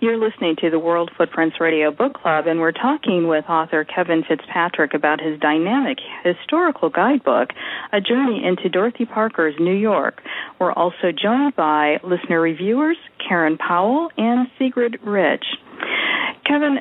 You're 0.00 0.18
listening 0.18 0.56
to 0.60 0.68
the 0.68 0.78
World 0.78 1.10
Footprints 1.16 1.56
Radio 1.58 1.90
Book 1.90 2.14
Club, 2.14 2.46
and 2.46 2.60
we're 2.60 2.72
talking 2.72 3.28
with 3.28 3.46
author 3.48 3.82
Kevin 3.82 4.24
Fitzpatrick 4.28 4.92
about 4.92 5.22
his 5.22 5.40
dynamic 5.40 5.98
historical 6.22 6.90
guidebook, 6.90 7.50
A 7.94 8.00
Journey 8.02 8.44
into 8.44 8.68
Dorothy 8.68 9.06
Parker's 9.06 9.54
New 9.58 9.74
York. 9.74 10.20
We're 10.58 10.72
also 10.72 11.12
joined 11.12 11.56
by 11.56 11.98
listener 12.04 12.42
reviewers 12.42 12.98
Karen 13.26 13.56
Powell 13.56 14.10
and 14.18 14.48
Sigrid 14.58 14.98
Rich. 15.02 15.44
Kevin, 16.46 16.76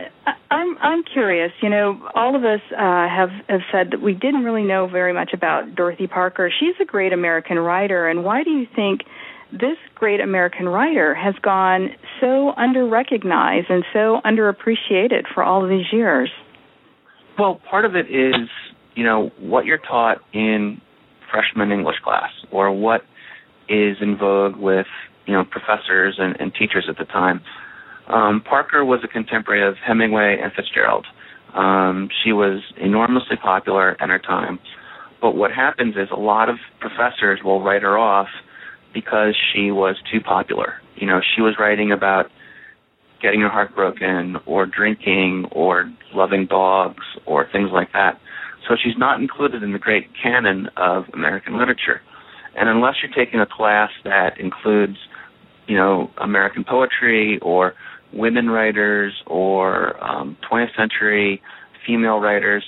I'm 0.52 0.78
I'm 0.78 1.04
curious. 1.04 1.52
You 1.62 1.70
know, 1.70 2.10
all 2.14 2.36
of 2.36 2.44
us 2.44 2.62
uh, 2.72 2.78
have 2.78 3.30
have 3.50 3.62
said 3.72 3.92
that 3.92 4.02
we 4.02 4.14
didn't 4.14 4.44
really 4.44 4.64
know 4.64 4.88
very 4.88 5.14
much 5.14 5.32
about 5.34 5.76
Dorothy 5.76 6.08
Parker. 6.08 6.52
She's 6.60 6.76
a 6.82 6.86
great 6.86 7.14
American 7.14 7.58
writer, 7.58 8.08
and 8.08 8.24
why 8.24 8.44
do 8.44 8.52
you 8.52 8.68
think 8.76 9.02
this 9.52 9.78
great 9.96 10.20
American 10.20 10.68
writer 10.68 11.16
has 11.16 11.34
gone 11.42 11.90
so 12.20 12.54
underrecognized 12.58 13.70
and 13.70 13.84
so 13.94 14.20
underappreciated 14.26 15.24
for 15.34 15.44
all 15.44 15.64
of 15.64 15.70
these 15.70 15.86
years? 15.92 16.30
Well, 17.38 17.60
part 17.70 17.86
of 17.86 17.96
it 17.96 18.08
is, 18.10 18.50
you 18.96 19.04
know, 19.04 19.32
what 19.40 19.66
you're 19.66 19.78
taught 19.78 20.18
in 20.34 20.82
freshman 21.32 21.72
English 21.72 21.98
class 22.04 22.32
or 22.52 22.72
what 22.72 23.02
is 23.68 23.98
in 24.02 24.18
vogue 24.18 24.56
with, 24.56 24.88
you 25.26 25.34
know, 25.34 25.44
professors 25.44 26.16
and, 26.18 26.40
and 26.40 26.54
teachers 26.54 26.86
at 26.90 26.98
the 26.98 27.06
time. 27.06 27.42
Um, 28.08 28.42
Parker 28.42 28.86
was 28.86 29.02
a 29.04 29.08
contemporary 29.08 29.68
of 29.68 29.76
Hemingway 29.78 30.38
and 30.42 30.52
Fitzgerald. 30.54 31.06
Um, 31.54 32.10
she 32.24 32.34
was 32.34 32.62
enormously 32.78 33.38
popular 33.38 33.94
in 34.02 34.10
her 34.10 34.20
time. 34.20 34.60
But 35.22 35.36
what 35.36 35.52
happens 35.52 35.96
is 35.96 36.10
a 36.12 36.20
lot 36.20 36.50
of 36.50 36.58
professors 36.80 37.40
will 37.44 37.64
write 37.64 37.82
her 37.82 37.98
off 37.98 38.28
because 38.94 39.36
she 39.54 39.72
was 39.72 39.96
too 40.12 40.20
popular. 40.20 40.76
You 40.96 41.08
know, 41.08 41.22
she 41.36 41.42
was 41.42 41.56
writing 41.60 41.92
about 41.92 42.28
getting 43.22 43.42
her 43.42 43.50
heart 43.50 43.74
broken 43.76 44.38
or 44.46 44.66
drinking 44.66 45.46
or 45.52 45.92
loving 46.14 46.46
dogs 46.46 47.04
or 47.26 47.48
things 47.52 47.70
like 47.74 47.92
that. 47.94 48.20
So 48.68 48.76
she's 48.82 48.98
not 48.98 49.20
included 49.20 49.64
in 49.64 49.74
the 49.74 49.80
great 49.80 50.10
canon 50.22 50.70
of 50.78 51.06
American 51.14 51.58
literature. 51.58 52.02
And 52.56 52.70
unless 52.70 52.96
you're 53.02 53.26
taking 53.26 53.40
a 53.40 53.46
class 53.46 53.90
that 54.04 54.40
includes, 54.40 54.98
you 55.68 55.76
know, 55.76 56.12
American 56.18 56.64
poetry 56.64 57.40
or 57.42 57.74
women 58.16 58.50
writers 58.50 59.14
or 59.28 60.02
um, 60.04 60.38
20th 60.50 60.76
century 60.76 61.42
female 61.86 62.20
writers, 62.20 62.64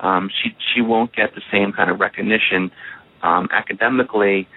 um, 0.00 0.30
she 0.42 0.50
she 0.74 0.80
won't 0.80 1.14
get 1.14 1.34
the 1.34 1.42
same 1.52 1.72
kind 1.72 1.90
of 1.90 2.00
recognition 2.00 2.70
um, 3.22 3.48
academically 3.52 4.48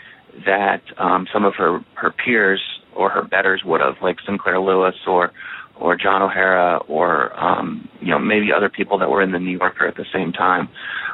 that 0.46 0.82
um, 0.98 1.28
some 1.32 1.46
of 1.46 1.56
her 1.56 1.80
her 1.96 2.12
peers 2.12 2.62
or 2.96 3.10
her 3.10 3.24
betters 3.24 3.64
would 3.66 3.82
have, 3.82 3.96
like 4.02 4.18
Sinclair 4.26 4.60
Lewis 4.60 4.96
or 5.08 5.32
or 5.80 5.96
John 5.96 6.22
O'Hara 6.22 6.78
or 6.88 7.38
um, 7.42 7.90
you 8.02 8.10
know 8.10 8.20
maybe 8.20 8.48
other 8.56 8.70
people 8.70 8.98
that 9.00 9.10
were 9.10 9.22
in 9.22 9.32
the 9.32 9.40
New 9.40 9.58
Yorker 9.58 9.88
at 9.88 9.96
the 9.96 10.06
same 10.14 10.32
time. 10.32 10.70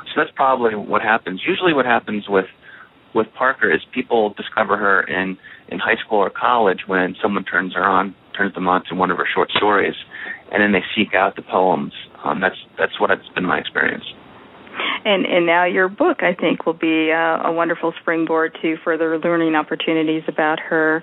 So 0.07 0.21
that's 0.21 0.31
probably 0.35 0.75
what 0.75 1.01
happens. 1.01 1.41
Usually, 1.45 1.73
what 1.73 1.85
happens 1.85 2.25
with 2.27 2.45
with 3.13 3.27
Parker 3.37 3.71
is 3.73 3.81
people 3.93 4.33
discover 4.35 4.77
her 4.77 5.01
in 5.01 5.37
in 5.67 5.79
high 5.79 5.97
school 6.05 6.19
or 6.19 6.29
college 6.29 6.81
when 6.87 7.15
someone 7.21 7.43
turns 7.43 7.73
her 7.73 7.83
on 7.83 8.15
turns 8.35 8.53
them 8.53 8.67
on 8.67 8.83
to 8.85 8.95
one 8.95 9.11
of 9.11 9.17
her 9.17 9.27
short 9.33 9.49
stories, 9.51 9.95
and 10.51 10.61
then 10.61 10.71
they 10.71 10.83
seek 10.95 11.13
out 11.13 11.35
the 11.35 11.41
poems. 11.41 11.93
Um, 12.23 12.39
that's 12.39 12.57
that's 12.77 12.99
what 12.99 13.11
it's 13.11 13.27
been 13.35 13.45
my 13.45 13.59
experience 13.59 14.05
and 15.05 15.25
and 15.25 15.45
now 15.45 15.65
your 15.65 15.89
book 15.89 16.23
I 16.23 16.33
think 16.33 16.65
will 16.65 16.73
be 16.73 17.11
uh, 17.11 17.47
a 17.47 17.51
wonderful 17.51 17.93
springboard 18.01 18.57
to 18.61 18.77
further 18.83 19.17
learning 19.19 19.55
opportunities 19.55 20.23
about 20.27 20.59
her. 20.59 21.01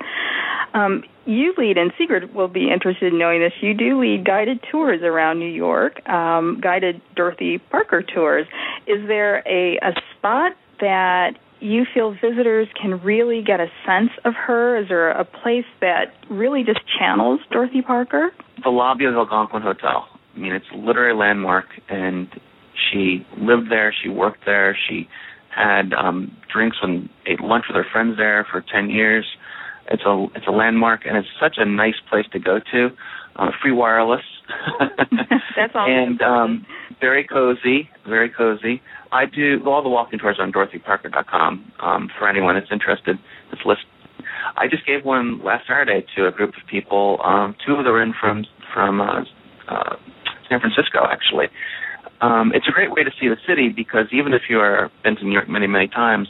Um, 0.75 1.05
you 1.25 1.55
lead, 1.57 1.77
and 1.79 1.93
Sigrid 1.99 2.35
will 2.35 2.49
be 2.49 2.71
interested 2.71 3.13
in 3.13 3.19
knowing 3.19 3.41
this. 3.41 3.53
You 3.61 3.75
do 3.75 4.01
lead 4.01 4.25
guided 4.25 4.61
tours 4.71 5.03
around 5.03 5.39
New 5.39 5.51
York, 5.51 6.07
um, 6.09 6.61
guided 6.63 7.01
Dorothy 7.17 7.59
Parker 7.59 8.03
tours. 8.03 8.47
Is 8.87 9.07
there 9.07 9.43
a, 9.47 9.79
a 9.79 9.93
spot 10.17 10.53
that 10.81 11.33
you 11.61 11.85
feel 11.93 12.13
visitors 12.13 12.69
can 12.81 13.01
really 13.03 13.43
get 13.45 13.61
a 13.61 13.67
sense 13.87 14.11
of 14.25 14.35
her? 14.35 14.79
Is 14.79 14.89
there 14.89 15.11
a 15.11 15.25
place 15.25 15.67
that 15.81 16.15
really 16.31 16.63
just 16.65 16.81
channels 16.99 17.41
Dorothy 17.51 17.83
Parker? 17.83 18.31
The 18.63 18.71
lobby 18.71 19.05
of 19.05 19.15
the 19.15 19.21
Algonquin 19.21 19.63
Hotel. 19.63 20.07
I 20.35 20.39
mean, 20.39 20.53
it's 20.53 20.67
a 20.73 20.77
literary 20.77 21.15
landmark, 21.15 21.67
and 21.89 22.29
she 22.75 23.27
lived 23.37 23.71
there. 23.71 23.95
She 24.03 24.09
worked 24.09 24.45
there. 24.47 24.77
She 24.89 25.09
had 25.55 25.93
um, 25.93 26.37
drinks 26.53 26.77
and 26.83 27.09
ate 27.27 27.41
lunch 27.41 27.65
with 27.69 27.77
her 27.77 27.87
friends 27.91 28.17
there 28.17 28.47
for 28.51 28.65
ten 28.73 28.91
years. 28.91 29.25
It's 29.91 30.03
a 30.07 30.27
it's 30.35 30.47
a 30.47 30.53
landmark, 30.53 31.07
and 31.07 31.17
it's 31.17 31.29
such 31.41 31.57
a 31.59 31.65
nice 31.65 31.97
place 32.09 32.27
to 32.33 32.39
go 32.39 32.61
to. 32.73 32.89
Uh, 33.37 33.51
free 33.63 33.73
wireless. 33.73 34.23
That's 35.57 35.73
all. 35.75 35.87
and 35.89 36.21
um, 36.23 36.67
very 37.01 37.27
cozy, 37.27 37.89
very 38.07 38.31
cozy. 38.31 38.81
I 39.13 39.25
do 39.27 39.61
all 39.67 39.83
the 39.83 39.89
walking 39.89 40.19
tours 40.19 40.39
on 40.41 40.53
DorothyParker.com 40.53 41.73
um, 41.81 42.11
for 42.19 42.29
anyone 42.29 42.55
that's 42.55 42.71
interested. 42.71 43.17
This 43.51 43.61
list. 43.65 43.81
I 44.57 44.67
just 44.69 44.87
gave 44.87 45.05
one 45.05 45.43
last 45.45 45.67
Saturday 45.67 46.05
to 46.17 46.27
a 46.27 46.31
group 46.31 46.51
of 46.51 46.67
people. 46.71 47.19
Um, 47.25 47.55
two 47.67 47.75
of 47.75 47.85
them 47.85 47.93
were 47.93 48.03
in 48.03 48.15
from 48.21 48.45
from 48.75 49.01
uh, 49.01 49.25
uh, 49.69 49.97
San 50.49 50.61
Francisco, 50.61 51.05
actually, 51.11 51.47
um, 52.21 52.53
it's 52.55 52.67
a 52.69 52.73
great 52.73 52.91
way 52.91 53.05
to 53.05 53.11
see 53.21 53.29
the 53.29 53.37
city 53.47 53.69
because 53.69 54.07
even 54.13 54.33
if 54.33 54.43
you 54.49 54.59
are 54.59 54.91
been 55.05 55.17
to 55.17 55.25
New 55.25 55.33
York 55.33 55.49
many 55.49 55.67
many 55.67 55.89
times, 55.89 56.29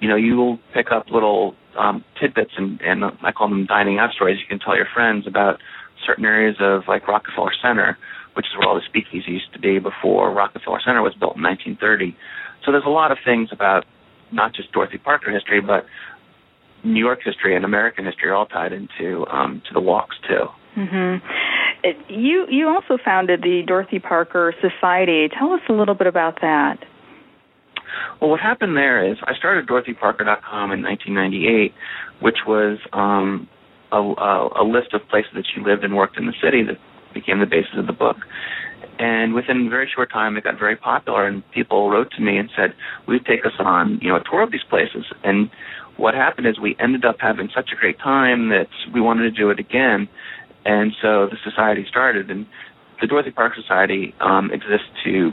you 0.00 0.08
know 0.08 0.16
you 0.16 0.36
will 0.36 0.58
pick 0.72 0.90
up 0.90 1.06
little 1.10 1.54
um, 1.78 2.04
tidbits 2.20 2.52
and, 2.56 2.80
and 2.80 3.04
I 3.22 3.32
call 3.32 3.48
them 3.48 3.66
dining 3.66 3.98
out 3.98 4.12
stories. 4.12 4.38
You 4.40 4.46
can 4.48 4.58
tell 4.58 4.76
your 4.76 4.88
friends 4.92 5.26
about 5.26 5.60
certain 6.06 6.24
areas 6.24 6.56
of 6.60 6.82
like 6.88 7.06
Rockefeller 7.08 7.52
Center, 7.62 7.98
which 8.34 8.46
is 8.46 8.52
where 8.58 8.68
all 8.68 8.74
the 8.74 8.86
speakeasies 8.88 9.28
used 9.28 9.52
to 9.52 9.58
be 9.58 9.78
before 9.78 10.32
Rockefeller 10.32 10.80
Center 10.84 11.02
was 11.02 11.14
built 11.14 11.36
in 11.36 11.42
1930. 11.42 12.16
So 12.64 12.72
there's 12.72 12.84
a 12.86 12.90
lot 12.90 13.12
of 13.12 13.18
things 13.24 13.50
about 13.52 13.84
not 14.32 14.54
just 14.54 14.72
Dorothy 14.72 14.98
Parker 14.98 15.30
history, 15.32 15.60
but 15.60 15.86
New 16.84 17.00
York 17.00 17.20
history 17.24 17.56
and 17.56 17.64
American 17.64 18.04
history 18.04 18.30
are 18.30 18.34
all 18.34 18.46
tied 18.46 18.72
into 18.72 19.26
um, 19.26 19.62
to 19.68 19.74
the 19.74 19.80
walks 19.80 20.16
too. 20.28 20.46
Mm-hmm. 20.76 21.26
It, 21.82 21.96
you 22.08 22.46
you 22.48 22.68
also 22.68 22.98
founded 23.02 23.42
the 23.42 23.62
Dorothy 23.66 23.98
Parker 23.98 24.54
Society. 24.60 25.28
Tell 25.36 25.52
us 25.52 25.60
a 25.68 25.72
little 25.72 25.94
bit 25.94 26.06
about 26.06 26.40
that. 26.40 26.78
Well, 28.20 28.30
what 28.30 28.40
happened 28.40 28.76
there 28.76 29.10
is 29.10 29.18
I 29.24 29.34
started 29.34 29.66
DorothyParker.com 29.66 30.72
in 30.72 30.82
1998, 30.82 31.74
which 32.20 32.38
was 32.46 32.78
um, 32.92 33.48
a, 33.92 33.98
a, 33.98 34.62
a 34.62 34.64
list 34.64 34.94
of 34.94 35.06
places 35.08 35.32
that 35.34 35.44
she 35.52 35.60
lived 35.60 35.84
and 35.84 35.96
worked 35.96 36.16
in 36.16 36.26
the 36.26 36.34
city 36.42 36.62
that 36.64 36.78
became 37.14 37.40
the 37.40 37.46
basis 37.46 37.74
of 37.76 37.86
the 37.86 37.92
book. 37.92 38.16
And 38.98 39.34
within 39.34 39.66
a 39.66 39.70
very 39.70 39.90
short 39.92 40.12
time, 40.12 40.36
it 40.36 40.44
got 40.44 40.58
very 40.58 40.76
popular, 40.76 41.26
and 41.26 41.42
people 41.52 41.90
wrote 41.90 42.10
to 42.12 42.20
me 42.20 42.36
and 42.36 42.50
said, 42.54 42.74
"Will 43.06 43.14
you 43.14 43.20
take 43.20 43.46
us 43.46 43.52
on, 43.58 43.98
you 44.02 44.08
know, 44.08 44.16
a 44.16 44.24
tour 44.24 44.42
of 44.42 44.52
these 44.52 44.64
places?" 44.68 45.06
And 45.24 45.50
what 45.96 46.14
happened 46.14 46.46
is 46.46 46.58
we 46.58 46.76
ended 46.78 47.04
up 47.04 47.16
having 47.18 47.48
such 47.54 47.70
a 47.72 47.76
great 47.76 47.98
time 47.98 48.50
that 48.50 48.68
we 48.92 49.00
wanted 49.00 49.22
to 49.22 49.30
do 49.30 49.50
it 49.50 49.58
again. 49.58 50.08
And 50.64 50.92
so 51.00 51.26
the 51.26 51.38
society 51.42 51.86
started, 51.88 52.30
and 52.30 52.46
the 53.00 53.06
Dorothy 53.06 53.30
Park 53.30 53.54
Society 53.54 54.14
um, 54.20 54.50
exists 54.52 54.88
to 55.04 55.32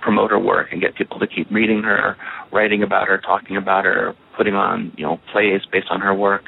promote 0.00 0.30
her 0.30 0.38
work 0.38 0.68
and 0.72 0.80
get 0.80 0.94
people 0.94 1.18
to 1.18 1.26
keep 1.26 1.50
reading 1.50 1.82
her, 1.82 2.16
writing 2.52 2.82
about 2.82 3.08
her, 3.08 3.18
talking 3.18 3.56
about 3.56 3.84
her, 3.84 4.14
putting 4.36 4.54
on 4.54 4.92
you 4.96 5.04
know 5.04 5.20
plays 5.32 5.62
based 5.70 5.88
on 5.90 6.00
her 6.00 6.14
work. 6.14 6.44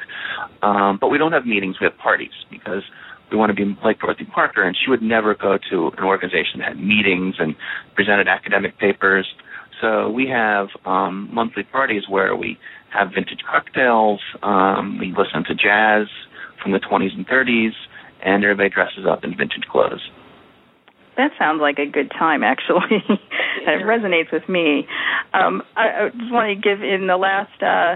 Um, 0.61 0.97
but 0.99 1.09
we 1.09 1.17
don't 1.17 1.31
have 1.31 1.45
meetings; 1.45 1.79
we 1.79 1.85
have 1.85 1.97
parties 1.97 2.31
because 2.49 2.83
we 3.31 3.37
want 3.37 3.49
to 3.49 3.55
be 3.55 3.77
like 3.83 3.99
Dorothy 3.99 4.25
Parker, 4.25 4.63
and 4.63 4.75
she 4.75 4.89
would 4.89 5.01
never 5.01 5.35
go 5.35 5.57
to 5.69 5.87
an 5.97 6.03
organization 6.03 6.59
that 6.59 6.69
had 6.69 6.79
meetings 6.79 7.35
and 7.39 7.55
presented 7.95 8.27
academic 8.27 8.77
papers. 8.77 9.27
So 9.79 10.09
we 10.09 10.27
have 10.27 10.67
um, 10.85 11.29
monthly 11.33 11.63
parties 11.63 12.03
where 12.07 12.35
we 12.35 12.59
have 12.91 13.09
vintage 13.15 13.39
cocktails, 13.49 14.19
um, 14.43 14.99
we 14.99 15.07
listen 15.17 15.43
to 15.45 15.55
jazz 15.55 16.07
from 16.61 16.73
the 16.73 16.79
20s 16.79 17.15
and 17.15 17.25
30s, 17.27 17.71
and 18.21 18.43
everybody 18.43 18.69
dresses 18.69 19.05
up 19.09 19.23
in 19.23 19.35
vintage 19.35 19.63
clothes. 19.71 20.01
That 21.17 21.31
sounds 21.37 21.59
like 21.61 21.77
a 21.77 21.85
good 21.85 22.11
time, 22.11 22.43
actually. 22.43 23.03
it 23.09 23.85
resonates 23.85 24.31
with 24.31 24.47
me. 24.47 24.87
Um, 25.33 25.61
I, 25.75 26.05
I 26.05 26.09
just 26.09 26.31
want 26.31 26.49
to 26.49 26.55
give 26.55 26.81
in 26.81 27.07
the 27.07 27.17
last 27.17 27.61
uh, 27.61 27.95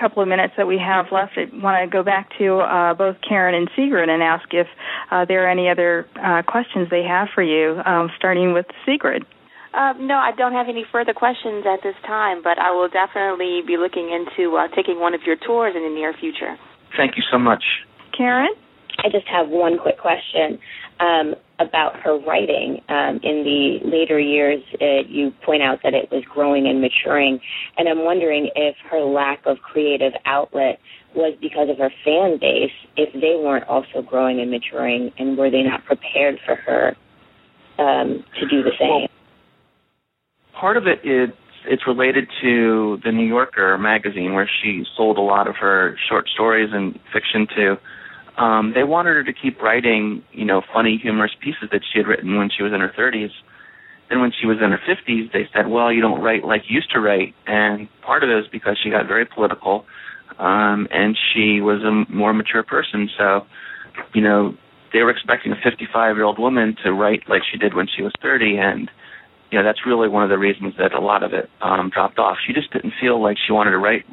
couple 0.00 0.22
of 0.22 0.28
minutes 0.28 0.54
that 0.56 0.66
we 0.66 0.78
have 0.78 1.06
left. 1.12 1.32
I 1.36 1.44
want 1.56 1.84
to 1.84 1.90
go 1.90 2.02
back 2.02 2.30
to 2.38 2.58
uh, 2.58 2.94
both 2.94 3.16
Karen 3.26 3.54
and 3.54 3.68
Sigrid 3.76 4.08
and 4.08 4.22
ask 4.22 4.48
if 4.52 4.66
uh, 5.10 5.24
there 5.26 5.44
are 5.44 5.50
any 5.50 5.68
other 5.68 6.06
uh, 6.16 6.42
questions 6.42 6.88
they 6.90 7.02
have 7.02 7.28
for 7.34 7.42
you, 7.42 7.80
um, 7.84 8.10
starting 8.16 8.52
with 8.52 8.66
Sigrid. 8.86 9.24
Uh, 9.74 9.92
no, 10.00 10.14
I 10.14 10.32
don't 10.32 10.52
have 10.52 10.68
any 10.68 10.84
further 10.90 11.12
questions 11.12 11.64
at 11.66 11.82
this 11.82 11.94
time, 12.06 12.42
but 12.42 12.58
I 12.58 12.70
will 12.70 12.88
definitely 12.88 13.60
be 13.66 13.76
looking 13.76 14.10
into 14.10 14.56
uh, 14.56 14.68
taking 14.74 14.98
one 14.98 15.12
of 15.14 15.22
your 15.26 15.36
tours 15.36 15.74
in 15.76 15.82
the 15.82 15.90
near 15.90 16.14
future. 16.18 16.56
Thank 16.96 17.16
you 17.16 17.22
so 17.30 17.38
much. 17.38 17.62
Karen? 18.16 18.54
I 18.98 19.10
just 19.10 19.28
have 19.28 19.48
one 19.48 19.78
quick 19.78 19.98
question 19.98 20.58
um, 21.00 21.34
about 21.58 21.98
her 22.00 22.18
writing. 22.18 22.80
Um, 22.88 23.20
in 23.22 23.44
the 23.44 23.78
later 23.84 24.18
years, 24.18 24.62
uh, 24.80 25.06
you 25.08 25.32
point 25.44 25.62
out 25.62 25.80
that 25.82 25.94
it 25.94 26.10
was 26.10 26.24
growing 26.24 26.66
and 26.66 26.80
maturing, 26.80 27.40
and 27.76 27.88
I'm 27.88 28.04
wondering 28.04 28.50
if 28.54 28.76
her 28.90 29.00
lack 29.00 29.46
of 29.46 29.58
creative 29.58 30.12
outlet 30.24 30.78
was 31.14 31.36
because 31.40 31.68
of 31.70 31.78
her 31.78 31.90
fan 32.04 32.38
base 32.38 32.72
if 32.96 33.12
they 33.14 33.40
weren't 33.42 33.64
also 33.64 34.02
growing 34.02 34.40
and 34.40 34.50
maturing 34.50 35.10
and 35.18 35.38
were 35.38 35.50
they 35.50 35.62
not 35.62 35.84
prepared 35.84 36.38
for 36.44 36.54
her 36.54 36.96
um, 37.78 38.24
to 38.38 38.46
do 38.48 38.62
the 38.62 38.72
same? 38.78 38.88
Well, 38.90 39.08
part 40.52 40.76
of 40.76 40.86
it 40.86 41.00
is 41.04 41.30
it's 41.66 41.86
related 41.86 42.28
to 42.42 42.98
the 43.04 43.12
New 43.12 43.26
Yorker 43.26 43.76
magazine 43.78 44.32
where 44.34 44.48
she 44.62 44.84
sold 44.96 45.18
a 45.18 45.22
lot 45.22 45.48
of 45.48 45.56
her 45.56 45.96
short 46.08 46.28
stories 46.28 46.70
and 46.72 46.98
fiction 47.12 47.46
to. 47.56 47.78
Um, 48.38 48.72
they 48.74 48.84
wanted 48.84 49.14
her 49.14 49.24
to 49.24 49.32
keep 49.32 49.60
writing, 49.60 50.22
you 50.32 50.44
know, 50.44 50.62
funny, 50.72 50.98
humorous 51.02 51.32
pieces 51.42 51.68
that 51.72 51.80
she 51.92 51.98
had 51.98 52.06
written 52.06 52.36
when 52.38 52.50
she 52.56 52.62
was 52.62 52.72
in 52.72 52.80
her 52.80 52.92
30s. 52.96 53.30
Then 54.08 54.20
when 54.20 54.32
she 54.40 54.46
was 54.46 54.58
in 54.62 54.70
her 54.70 54.80
50s, 54.88 55.32
they 55.32 55.48
said, 55.52 55.68
well, 55.68 55.92
you 55.92 56.00
don't 56.00 56.22
write 56.22 56.44
like 56.44 56.62
you 56.68 56.76
used 56.76 56.90
to 56.92 57.00
write. 57.00 57.34
And 57.46 57.88
part 58.00 58.24
of 58.24 58.30
it 58.30 58.38
is 58.38 58.46
because 58.50 58.78
she 58.82 58.90
got 58.90 59.06
very 59.06 59.26
political 59.26 59.84
um, 60.38 60.86
and 60.90 61.16
she 61.32 61.60
was 61.60 61.82
a 61.82 62.10
more 62.12 62.32
mature 62.32 62.62
person. 62.62 63.10
So, 63.18 63.46
you 64.14 64.22
know, 64.22 64.54
they 64.92 65.02
were 65.02 65.10
expecting 65.10 65.52
a 65.52 65.56
55 65.62 66.16
year 66.16 66.24
old 66.24 66.38
woman 66.38 66.76
to 66.84 66.92
write 66.92 67.22
like 67.28 67.42
she 67.50 67.58
did 67.58 67.74
when 67.74 67.86
she 67.94 68.02
was 68.02 68.12
30, 68.22 68.56
and 68.58 68.90
you 69.50 69.58
know 69.58 69.64
that's 69.64 69.80
really 69.86 70.08
one 70.08 70.22
of 70.22 70.30
the 70.30 70.38
reasons 70.38 70.74
that 70.78 70.92
a 70.92 71.00
lot 71.00 71.22
of 71.22 71.32
it 71.32 71.50
um, 71.60 71.90
dropped 71.92 72.18
off. 72.18 72.36
She 72.46 72.52
just 72.52 72.72
didn't 72.72 72.92
feel 73.00 73.22
like 73.22 73.36
she 73.46 73.52
wanted 73.52 73.72
to 73.72 73.78
write 73.78 74.04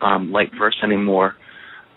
um, 0.00 0.32
light 0.32 0.50
verse 0.58 0.76
anymore. 0.82 1.36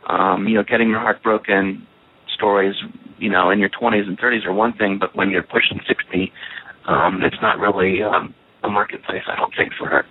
Um, 0.08 0.48
you 0.48 0.56
know, 0.56 0.63
getting 0.63 0.89
your 0.89 1.00
heart 1.00 1.24
broken 1.24 1.88
stories, 2.36 2.76
you 3.18 3.30
know, 3.30 3.50
in 3.50 3.60
your 3.60 3.70
20s 3.70 4.08
and 4.08 4.18
30s 4.18 4.46
are 4.46 4.54
one 4.54 4.74
thing, 4.74 4.98
but 5.00 5.16
when 5.16 5.30
you're 5.30 5.44
pushing 5.44 5.80
60, 5.88 6.32
um, 6.88 7.22
it's 7.24 7.42
not 7.42 7.60
really 7.60 8.04
um, 8.04 8.34
a 8.63 8.70
marketplace, 8.70 9.24
I 9.28 9.36
don't 9.36 9.54
think, 9.56 9.72
for 9.78 9.88
her 9.88 10.06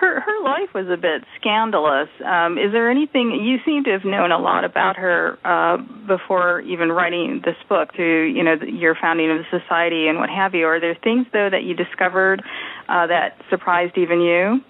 her 0.00 0.20
her 0.20 0.42
life 0.44 0.74
was 0.74 0.86
a 0.88 0.96
bit 0.96 1.24
scandalous. 1.40 2.08
Um, 2.24 2.58
is 2.58 2.72
there 2.72 2.90
anything 2.90 3.32
you 3.42 3.58
seem 3.64 3.84
to 3.84 3.90
have 3.90 4.04
known 4.04 4.32
a 4.32 4.38
lot 4.38 4.64
about 4.64 4.96
her 4.96 5.38
uh, 5.44 5.78
before 6.06 6.60
even 6.60 6.90
writing 6.90 7.42
this 7.44 7.56
book 7.68 7.94
through 7.94 8.32
you 8.32 8.42
know 8.42 8.56
your 8.66 8.94
founding 9.00 9.30
of 9.30 9.38
the 9.38 9.60
society 9.60 10.08
and 10.08 10.18
what 10.18 10.30
have 10.30 10.54
you? 10.54 10.66
Are 10.66 10.80
there 10.80 10.96
things 11.02 11.26
though 11.32 11.48
that 11.50 11.64
you 11.64 11.74
discovered 11.74 12.42
uh, 12.88 13.06
that 13.06 13.38
surprised 13.50 13.96
even 13.96 14.20
you? 14.20 14.60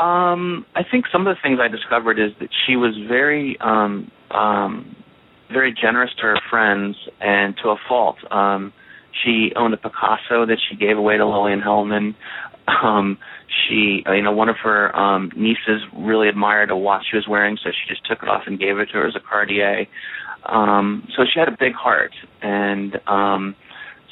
Um, 0.00 0.64
I 0.74 0.82
think 0.90 1.04
some 1.12 1.26
of 1.26 1.36
the 1.36 1.40
things 1.42 1.58
I 1.60 1.68
discovered 1.68 2.18
is 2.18 2.32
that 2.40 2.48
she 2.66 2.74
was 2.74 2.96
very 3.06 3.58
um, 3.60 4.10
um, 4.30 4.96
very 5.52 5.74
generous 5.74 6.10
to 6.16 6.22
her 6.22 6.40
friends 6.48 6.96
and 7.20 7.54
to 7.62 7.70
a 7.70 7.76
fault. 7.88 8.16
Um, 8.30 8.72
she 9.22 9.52
owned 9.56 9.74
a 9.74 9.76
Picasso 9.76 10.46
that 10.46 10.58
she 10.68 10.76
gave 10.76 10.96
away 10.96 11.16
to 11.16 11.26
Lillian 11.26 11.60
Hellman. 11.60 12.14
Um, 12.84 13.18
she, 13.48 14.04
uh, 14.06 14.12
you 14.12 14.22
know, 14.22 14.32
one 14.32 14.48
of 14.48 14.56
her 14.62 14.94
um, 14.96 15.32
nieces 15.36 15.82
really 15.92 16.28
admired 16.28 16.70
a 16.70 16.76
watch 16.76 17.02
she 17.10 17.16
was 17.16 17.26
wearing, 17.28 17.58
so 17.62 17.70
she 17.70 17.92
just 17.92 18.06
took 18.06 18.22
it 18.22 18.28
off 18.28 18.44
and 18.46 18.60
gave 18.60 18.78
it 18.78 18.86
to 18.86 18.92
her 18.92 19.08
as 19.08 19.16
a 19.16 19.20
Cartier. 19.20 19.86
Um, 20.46 21.08
so 21.16 21.24
she 21.24 21.40
had 21.40 21.48
a 21.48 21.56
big 21.58 21.74
heart, 21.74 22.12
and 22.42 22.96
um, 23.08 23.56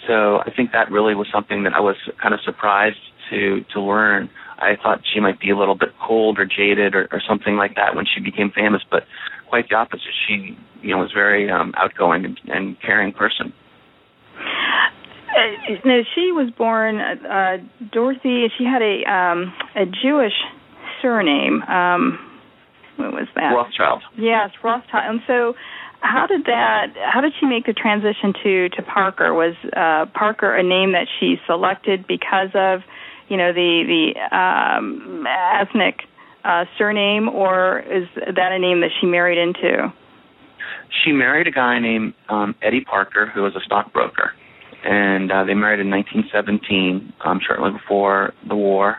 so 0.07 0.38
I 0.38 0.51
think 0.55 0.72
that 0.72 0.90
really 0.90 1.14
was 1.14 1.29
something 1.33 1.62
that 1.64 1.72
I 1.72 1.81
was 1.81 1.96
kind 2.20 2.35
of 2.35 2.40
surprised 2.44 2.98
to 3.31 3.64
to 3.74 3.81
learn. 3.81 4.29
I 4.59 4.77
thought 4.83 5.01
she 5.12 5.21
might 5.21 5.40
be 5.40 5.51
a 5.51 5.57
little 5.57 5.75
bit 5.77 5.90
cold 6.05 6.38
or 6.38 6.44
jaded 6.44 6.94
or, 6.94 7.09
or 7.12 7.23
something 7.27 7.57
like 7.57 7.77
that 7.77 7.94
when 7.94 8.07
she 8.07 8.21
became 8.21 8.51
famous, 8.51 8.83
but 8.90 9.05
quite 9.49 9.68
the 9.68 9.77
opposite. 9.77 10.12
She, 10.27 10.57
you 10.83 10.90
know, 10.90 10.99
was 10.99 11.12
very 11.12 11.51
um, 11.51 11.73
outgoing 11.77 12.25
and, 12.25 12.40
and 12.49 12.81
caring 12.81 13.12
person. 13.12 13.53
Uh, 14.38 15.75
no, 15.85 16.03
she 16.14 16.33
was 16.33 16.51
born 16.57 16.99
uh, 16.99 17.59
Dorothy. 17.92 18.47
She 18.57 18.64
had 18.64 18.83
a 18.83 19.05
um, 19.11 19.53
a 19.77 19.85
Jewish 19.85 20.33
surname. 21.01 21.62
Um, 21.62 22.18
what 22.97 23.12
was 23.12 23.29
that? 23.37 23.53
Rothschild. 23.55 24.03
Yes, 24.16 24.51
Rothschild. 24.64 25.05
And 25.07 25.21
so, 25.27 25.55
how 26.01 26.27
did 26.27 26.44
that? 26.47 26.87
How 26.97 27.21
did 27.21 27.33
she 27.38 27.47
make 27.47 27.66
the 27.66 27.73
transition 27.73 28.33
to 28.42 28.68
to 28.71 28.83
Parker? 28.83 29.35
Was 29.35 29.55
uh, 29.77 30.07
Parker 30.18 30.55
a 30.55 30.62
name 30.62 30.92
that 30.92 31.07
she 31.21 31.37
selected 31.47 32.07
because 32.07 32.51
of, 32.55 32.81
you 33.29 33.37
know, 33.37 33.53
the 33.53 34.12
the 34.14 34.37
um, 34.37 35.27
ethnic 35.27 36.01
uh, 36.45 36.64
surname, 36.77 37.29
or 37.29 37.81
is 37.81 38.09
that 38.17 38.53
a 38.53 38.59
name 38.59 38.81
that 38.81 38.91
she 39.01 39.07
married 39.07 39.38
into? 39.38 39.93
She 41.05 41.12
married 41.12 41.47
a 41.47 41.51
guy 41.51 41.79
named 41.79 42.14
um, 42.29 42.55
Eddie 42.62 42.85
Parker, 42.85 43.27
who 43.27 43.43
was 43.43 43.55
a 43.55 43.61
stockbroker 43.61 44.33
and 44.85 45.31
uh, 45.31 45.45
they 45.45 45.55
married 45.55 45.81
in 45.81 45.91
1917, 45.91 47.12
um, 47.25 47.41
shortly 47.45 47.71
before 47.71 48.33
the 48.47 48.55
war, 48.55 48.99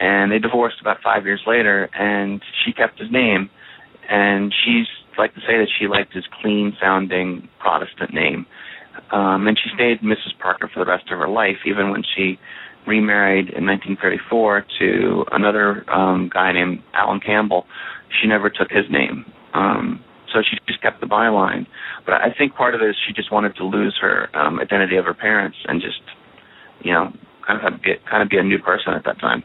and 0.00 0.32
they 0.32 0.38
divorced 0.38 0.80
about 0.80 0.98
five 1.02 1.24
years 1.24 1.40
later. 1.46 1.88
And 1.94 2.42
she 2.64 2.72
kept 2.72 2.98
his 2.98 3.10
name, 3.10 3.50
and 4.08 4.52
she's 4.64 4.86
like 5.16 5.34
to 5.34 5.40
say 5.40 5.58
that 5.58 5.68
she 5.78 5.86
liked 5.86 6.12
his 6.12 6.24
clean-sounding 6.40 7.48
Protestant 7.60 8.12
name. 8.12 8.46
Um, 9.10 9.46
and 9.46 9.58
she 9.58 9.70
stayed 9.74 10.00
Mrs. 10.00 10.38
Parker 10.40 10.70
for 10.72 10.84
the 10.84 10.90
rest 10.90 11.04
of 11.10 11.18
her 11.18 11.28
life, 11.28 11.58
even 11.66 11.90
when 11.90 12.02
she 12.16 12.38
remarried 12.86 13.48
in 13.50 13.66
1934 13.66 14.66
to 14.80 15.24
another 15.32 15.88
um, 15.90 16.30
guy 16.32 16.52
named 16.52 16.82
Alan 16.94 17.20
Campbell. 17.20 17.66
She 18.20 18.28
never 18.28 18.50
took 18.50 18.70
his 18.70 18.84
name. 18.90 19.24
Um, 19.54 20.02
so 20.32 20.40
she 20.42 20.56
just 20.66 20.82
kept 20.82 21.00
the 21.00 21.06
byline. 21.06 21.66
But 22.04 22.14
I 22.14 22.34
think 22.36 22.54
part 22.54 22.74
of 22.74 22.80
it 22.80 22.90
is 22.90 22.96
she 23.06 23.12
just 23.12 23.30
wanted 23.30 23.54
to 23.56 23.64
lose 23.64 23.96
her 24.00 24.34
um, 24.34 24.58
identity 24.58 24.96
of 24.96 25.04
her 25.04 25.14
parents 25.14 25.58
and 25.66 25.80
just, 25.80 26.00
you 26.82 26.92
know, 26.92 27.12
kind 27.46 27.74
of 27.74 27.82
be, 27.82 27.94
kind 28.10 28.22
of 28.22 28.28
be 28.28 28.38
a 28.38 28.42
new 28.42 28.58
person 28.58 28.94
at 28.94 29.04
that 29.04 29.20
time. 29.20 29.44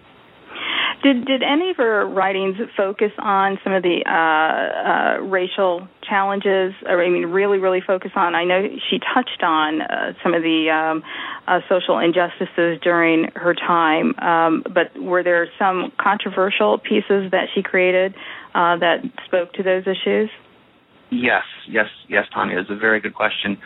Did 1.03 1.25
did 1.25 1.43
any 1.43 1.69
of 1.69 1.77
her 1.77 2.07
writings 2.07 2.57
focus 2.75 3.11
on 3.19 3.59
some 3.63 3.73
of 3.73 3.83
the 3.83 4.01
uh, 4.05 5.19
uh, 5.19 5.23
racial 5.23 5.87
challenges? 6.01 6.73
Or 6.87 7.03
I 7.03 7.09
mean, 7.09 7.27
really, 7.27 7.59
really 7.59 7.81
focus 7.85 8.11
on? 8.15 8.33
I 8.33 8.43
know 8.45 8.67
she 8.89 8.99
touched 9.13 9.43
on 9.43 9.81
uh, 9.81 10.13
some 10.23 10.33
of 10.33 10.41
the 10.41 10.69
um, 10.71 11.03
uh, 11.47 11.59
social 11.69 11.99
injustices 11.99 12.79
during 12.81 13.29
her 13.35 13.53
time, 13.53 14.17
um, 14.19 14.63
but 14.63 14.99
were 14.99 15.23
there 15.23 15.47
some 15.59 15.91
controversial 16.01 16.79
pieces 16.79 17.31
that 17.31 17.47
she 17.53 17.61
created 17.61 18.15
uh, 18.55 18.77
that 18.77 19.03
spoke 19.25 19.53
to 19.53 19.63
those 19.63 19.83
issues? 19.83 20.29
Yes, 21.09 21.43
yes, 21.69 21.87
yes, 22.09 22.25
Tanya. 22.33 22.59
It's 22.59 22.69
a 22.69 22.75
very 22.75 22.99
good 22.99 23.13
question. 23.13 23.57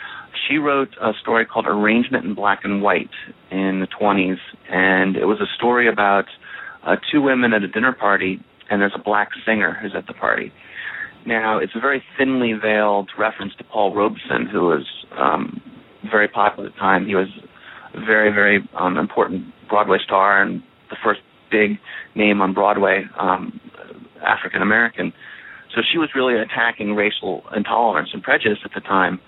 She 0.48 0.58
wrote 0.58 0.90
a 1.02 1.14
story 1.22 1.46
called 1.46 1.66
Arrangement 1.66 2.26
in 2.26 2.36
Black 2.36 2.60
and 2.64 2.82
White 2.82 3.10
in 3.50 3.80
the 3.80 3.88
20s, 3.88 4.38
and 4.70 5.16
it 5.16 5.26
was 5.26 5.40
a 5.42 5.48
story 5.58 5.88
about 5.88 6.26
uh, 6.86 6.96
two 7.12 7.22
women 7.22 7.54
at 7.54 7.64
a 7.64 7.68
dinner 7.68 7.94
party, 7.94 8.40
and 8.70 8.82
there's 8.82 8.94
a 8.96 9.04
black 9.04 9.30
singer 9.46 9.78
who's 9.82 9.94
at 9.96 10.08
the 10.08 10.14
party. 10.14 10.52
Now, 11.26 11.60
it's 11.60 11.74
a 11.76 11.80
very 11.80 12.04
thinly 12.18 12.54
veiled 12.54 13.12
reference 13.18 13.54
to 13.58 13.64
Paul 13.64 13.94
Robeson, 13.94 14.48
who 14.52 14.62
was 14.62 14.88
um, 15.18 15.62
very 16.10 16.28
popular 16.28 16.70
at 16.70 16.74
the 16.74 16.80
time. 16.80 17.06
He 17.06 17.16
was 17.16 17.28
a 17.94 18.00
very, 18.00 18.32
very 18.32 18.68
um, 18.80 18.98
important 18.98 19.54
Broadway 19.70 19.98
star 20.04 20.42
and 20.42 20.64
the 20.90 20.98
first 21.04 21.22
big 21.52 21.78
name 22.16 22.42
on 22.42 22.54
Broadway, 22.54 23.04
um, 23.20 23.60
African 24.26 24.62
American. 24.62 25.14
So 25.76 25.82
she 25.90 25.98
was 25.98 26.10
really 26.16 26.40
attacking 26.40 26.96
racial 26.96 27.44
intolerance 27.56 28.10
and 28.14 28.24
prejudice 28.24 28.60
at 28.66 28.72
the 28.74 28.82
time. 28.82 29.20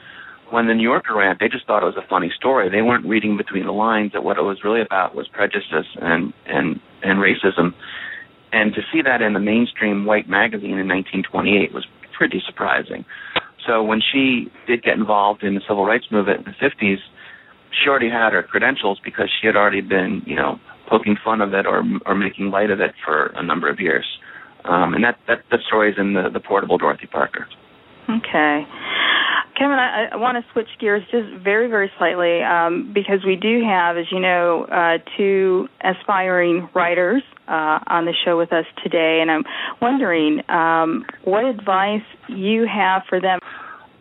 When 0.53 0.67
the 0.67 0.75
New 0.75 0.83
Yorker 0.83 1.15
ran, 1.15 1.37
they 1.39 1.49
just 1.49 1.65
thought 1.65 1.81
it 1.81 1.87
was 1.87 1.97
a 1.97 2.07
funny 2.07 2.29
story. 2.29 2.69
They 2.69 2.83
weren't 2.83 3.07
reading 3.07 3.37
between 3.37 3.65
the 3.65 3.71
lines 3.71 4.11
that 4.13 4.23
what 4.23 4.37
it 4.37 4.43
was 4.43 4.63
really 4.63 4.81
about 4.81 5.15
was 5.15 5.27
prejudice 5.27 5.89
and 5.99 6.31
and 6.45 6.79
and 7.01 7.17
racism. 7.17 7.73
And 8.51 8.71
to 8.75 8.81
see 8.93 9.01
that 9.01 9.23
in 9.23 9.33
the 9.33 9.39
mainstream 9.39 10.05
white 10.05 10.29
magazine 10.29 10.77
in 10.77 10.87
1928 10.87 11.73
was 11.73 11.87
pretty 12.15 12.39
surprising. 12.45 13.03
So 13.65 13.81
when 13.81 13.99
she 13.99 14.51
did 14.67 14.83
get 14.83 14.93
involved 14.93 15.41
in 15.41 15.55
the 15.55 15.61
civil 15.67 15.87
rights 15.87 16.05
movement 16.11 16.45
in 16.45 16.53
the 16.53 16.57
50s, 16.61 17.01
she 17.73 17.89
already 17.89 18.11
had 18.11 18.33
her 18.33 18.43
credentials 18.43 18.99
because 19.03 19.31
she 19.41 19.47
had 19.47 19.55
already 19.55 19.81
been, 19.81 20.21
you 20.27 20.35
know, 20.35 20.59
poking 20.87 21.17
fun 21.25 21.41
of 21.41 21.55
it 21.55 21.65
or 21.65 21.81
or 22.05 22.13
making 22.13 22.51
light 22.51 22.69
of 22.69 22.79
it 22.79 22.93
for 23.03 23.33
a 23.33 23.41
number 23.41 23.71
of 23.71 23.79
years. 23.79 24.05
Um, 24.65 24.93
and 24.93 25.03
that, 25.03 25.17
that, 25.27 25.39
that 25.49 25.61
story 25.65 25.89
is 25.89 25.97
in 25.97 26.13
the, 26.13 26.29
the 26.31 26.39
portable 26.39 26.77
Dorothy 26.77 27.07
Parker. 27.07 27.47
Okay. 28.07 28.67
Kevin, 29.57 29.77
I, 29.77 30.09
I 30.13 30.15
want 30.15 30.43
to 30.43 30.51
switch 30.51 30.67
gears 30.79 31.03
just 31.11 31.29
very, 31.43 31.67
very 31.67 31.91
slightly 31.97 32.41
um, 32.41 32.91
because 32.93 33.23
we 33.25 33.35
do 33.35 33.61
have, 33.63 33.97
as 33.97 34.05
you 34.11 34.19
know, 34.19 34.65
uh, 34.65 34.97
two 35.15 35.67
aspiring 35.81 36.69
writers 36.73 37.21
uh, 37.47 37.79
on 37.87 38.05
the 38.05 38.13
show 38.25 38.37
with 38.37 38.51
us 38.51 38.65
today, 38.83 39.19
and 39.21 39.29
I'm 39.29 39.43
wondering 39.81 40.41
um, 40.49 41.05
what 41.23 41.45
advice 41.45 42.05
you 42.27 42.65
have 42.65 43.03
for 43.07 43.21
them. 43.21 43.39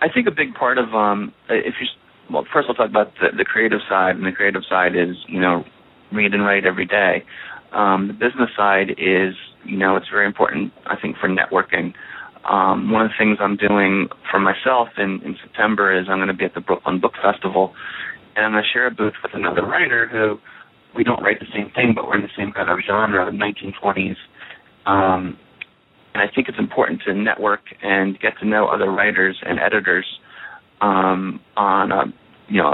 I 0.00 0.08
think 0.08 0.26
a 0.26 0.30
big 0.30 0.54
part 0.54 0.78
of 0.78 0.94
um, 0.94 1.32
if 1.48 1.74
you 1.80 1.86
well, 2.32 2.46
first 2.52 2.68
I'll 2.68 2.74
talk 2.74 2.88
about 2.88 3.12
the, 3.20 3.36
the 3.36 3.44
creative 3.44 3.80
side, 3.88 4.16
and 4.16 4.24
the 4.24 4.32
creative 4.32 4.62
side 4.68 4.96
is 4.96 5.16
you 5.28 5.40
know 5.40 5.64
read 6.12 6.32
and 6.34 6.44
write 6.44 6.64
every 6.64 6.86
day. 6.86 7.24
Um, 7.72 8.08
the 8.08 8.12
business 8.12 8.50
side 8.56 8.90
is, 8.98 9.34
you 9.64 9.76
know, 9.78 9.96
it's 9.96 10.08
very 10.08 10.26
important, 10.26 10.72
I 10.86 10.96
think, 11.00 11.16
for 11.16 11.28
networking. 11.28 11.94
Um, 12.48 12.90
one 12.90 13.06
of 13.06 13.10
the 13.10 13.18
things 13.18 13.38
I'm 13.40 13.56
doing 13.56 14.08
for 14.30 14.40
myself 14.40 14.88
in, 14.98 15.22
in 15.24 15.36
September 15.42 15.96
is 15.96 16.06
I'm 16.08 16.18
going 16.18 16.28
to 16.28 16.34
be 16.34 16.44
at 16.44 16.54
the 16.54 16.60
Brooklyn 16.60 17.00
Book 17.00 17.14
Festival, 17.22 17.72
and 18.34 18.44
I'm 18.44 18.52
going 18.52 18.64
to 18.64 18.68
share 18.72 18.86
a 18.86 18.90
booth 18.90 19.14
with 19.22 19.32
another 19.34 19.62
writer 19.62 20.08
who 20.08 20.38
we 20.96 21.04
don't 21.04 21.22
write 21.22 21.40
the 21.40 21.46
same 21.54 21.70
thing, 21.70 21.92
but 21.94 22.06
we're 22.06 22.16
in 22.16 22.22
the 22.22 22.36
same 22.36 22.52
kind 22.52 22.68
of 22.68 22.78
genre, 22.86 23.24
the 23.24 23.36
1920s 23.36 24.16
um, 24.86 25.38
and 26.14 26.22
I 26.22 26.32
think 26.32 26.48
it's 26.48 26.58
important 26.58 27.02
to 27.06 27.14
network 27.14 27.60
and 27.82 28.18
get 28.20 28.38
to 28.40 28.46
know 28.46 28.68
other 28.68 28.90
writers 28.90 29.38
and 29.42 29.58
editors 29.58 30.06
um, 30.80 31.40
on 31.56 31.92
a 31.92 32.04
you 32.48 32.60
know 32.60 32.72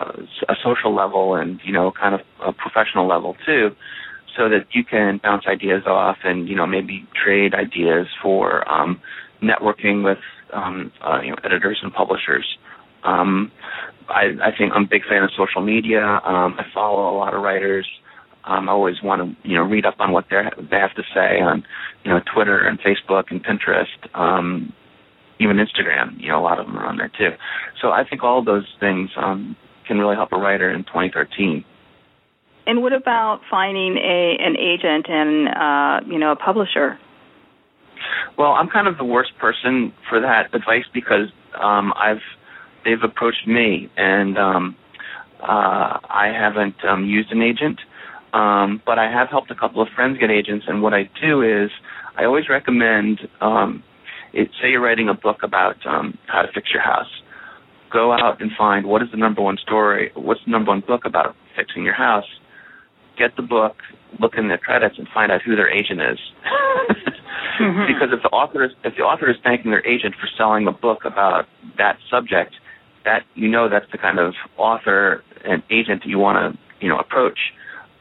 a 0.49 0.55
social 0.65 0.95
level 0.95 1.35
and 1.35 1.61
you 1.65 1.73
know 1.73 1.93
kind 1.93 2.15
of 2.15 2.21
a 2.45 2.53
professional 2.53 3.07
level 3.07 3.37
too, 3.47 3.71
so 4.37 4.49
that 4.49 4.67
you 4.73 4.85
can 4.85 5.21
bounce 5.23 5.45
ideas 5.47 5.83
off 5.87 6.17
and 6.25 6.49
you 6.49 6.57
know 6.57 6.67
maybe 6.67 7.07
trade 7.23 7.55
ideas 7.55 8.07
for 8.23 8.69
um, 8.69 9.01
networking 9.43 10.05
with 10.05 10.19
um, 10.53 10.93
uh, 11.05 11.21
you 11.23 11.31
know 11.31 11.37
editors 11.45 11.79
and 11.83 11.93
publishers. 11.93 12.59
Um, 13.05 13.53
I, 14.09 14.33
I 14.43 14.57
think 14.57 14.73
I'm 14.75 14.85
a 14.85 14.89
big 14.89 15.03
fan 15.09 15.23
of 15.23 15.31
social 15.37 15.63
media. 15.63 16.03
Um, 16.03 16.57
I 16.59 16.65
follow 16.73 17.15
a 17.15 17.17
lot 17.17 17.35
of 17.35 17.43
writers. 17.43 17.87
Um, 18.45 18.69
I 18.69 18.73
always 18.73 19.03
want 19.03 19.21
to, 19.23 19.49
you 19.49 19.55
know, 19.57 19.63
read 19.63 19.85
up 19.85 19.97
on 19.99 20.13
what 20.13 20.27
they 20.31 20.43
they 20.71 20.77
have 20.77 20.95
to 20.95 21.03
say 21.15 21.41
on, 21.41 21.65
you 22.05 22.11
know, 22.11 22.21
Twitter 22.35 22.59
and 22.59 22.81
Facebook 22.81 23.25
and 23.31 23.45
Pinterest, 23.45 23.87
um, 24.15 24.73
even 25.39 25.57
Instagram. 25.57 26.19
You 26.19 26.29
know, 26.29 26.41
a 26.41 26.45
lot 26.45 26.59
of 26.59 26.67
them 26.67 26.79
are 26.79 26.87
on 26.87 26.97
there 26.97 27.11
too. 27.17 27.37
So 27.81 27.91
I 27.91 28.05
think 28.09 28.23
all 28.25 28.43
those 28.43 28.67
things 28.81 29.11
um, 29.17 29.57
can 29.87 29.99
really 29.99 30.17
help 30.17 30.33
a 30.33 30.39
writer 30.39 30.71
in 30.71 30.85
2013. 30.85 31.65
And 32.67 32.83
what 32.83 32.93
about 32.93 33.41
finding 33.51 33.97
a 33.97 34.37
an 34.41 34.57
agent 34.57 35.09
and 35.09 35.49
uh, 35.49 36.11
you 36.11 36.19
know 36.19 36.33
a 36.33 36.37
publisher? 36.37 36.99
Well, 38.37 38.53
I'm 38.53 38.69
kind 38.69 38.89
of 38.89 38.99
the 38.99 39.05
worst 39.05 39.37
person 39.39 39.93
for 40.09 40.21
that 40.21 40.55
advice 40.55 40.85
because 40.93 41.29
um, 41.61 41.93
I've 41.97 42.23
they've 42.85 43.03
approached 43.03 43.47
me 43.47 43.91
and 43.97 44.39
um, 44.39 44.77
uh, 45.41 45.99
I 46.09 46.33
haven't 46.35 46.77
um, 46.85 47.05
used 47.05 47.31
an 47.33 47.43
agent. 47.43 47.81
Um, 48.33 48.83
but 48.85 48.99
I 48.99 49.11
have 49.11 49.29
helped 49.29 49.51
a 49.51 49.55
couple 49.55 49.81
of 49.81 49.89
friends 49.97 50.19
get 50.19 50.31
agents, 50.31 50.67
and 50.69 50.83
what 50.83 50.93
I 50.93 51.09
do 51.21 51.43
is 51.43 51.71
I 52.17 52.25
always 52.25 52.49
recommend, 52.49 53.21
um, 53.41 53.83
it, 54.35 54.51
say 54.61 54.71
you're 54.71 54.83
writing 54.83 55.09
a 55.09 55.15
book 55.15 55.39
about 55.43 55.77
um, 55.87 56.19
how 56.27 56.43
to 56.43 56.49
fix 56.53 56.69
your 56.73 56.83
house. 56.83 57.09
Go 57.91 58.13
out 58.13 58.43
and 58.43 58.51
find 58.57 58.87
what 58.87 59.03
is 59.03 59.09
the 59.11 59.17
number 59.17 59.41
one 59.41 59.57
story, 59.57 60.11
what's 60.15 60.41
the 60.45 60.51
number 60.51 60.71
one 60.71 60.81
book 60.87 61.07
about 61.07 61.35
fixing 61.57 61.85
your 61.85 61.95
house. 61.95 62.27
Get 63.19 63.37
the 63.37 63.43
book, 63.43 63.77
look 64.21 64.35
in 64.37 64.49
the 64.49 64.59
credits, 64.59 64.97
and 64.99 65.09
find 65.09 65.33
out 65.33 65.43
who 65.43 65.57
their 65.57 65.69
agent 65.69 66.01
is. 66.01 66.19
mm-hmm. 67.61 67.93
Because 67.93 68.09
if 68.13 68.23
the 68.23 68.29
author 68.29 68.65
is 68.65 68.73
if 68.85 68.95
the 68.97 69.03
author 69.03 69.29
is 69.29 69.37
thanking 69.43 69.71
their 69.71 69.87
agent 69.87 70.15
for 70.15 70.29
selling 70.37 70.67
a 70.67 70.73
book 70.73 71.05
about 71.05 71.47
that 71.77 71.99
subject, 72.11 72.55
that 73.05 73.25
you 73.35 73.49
know 73.49 73.69
that's 73.69 73.91
the 73.91 73.99
kind 73.99 74.19
of 74.19 74.35
author 74.57 75.25
and 75.45 75.63
agent 75.71 76.03
that 76.03 76.09
you 76.09 76.19
want 76.19 76.55
to 76.55 76.59
you 76.81 76.89
know 76.89 76.99
approach 76.99 77.39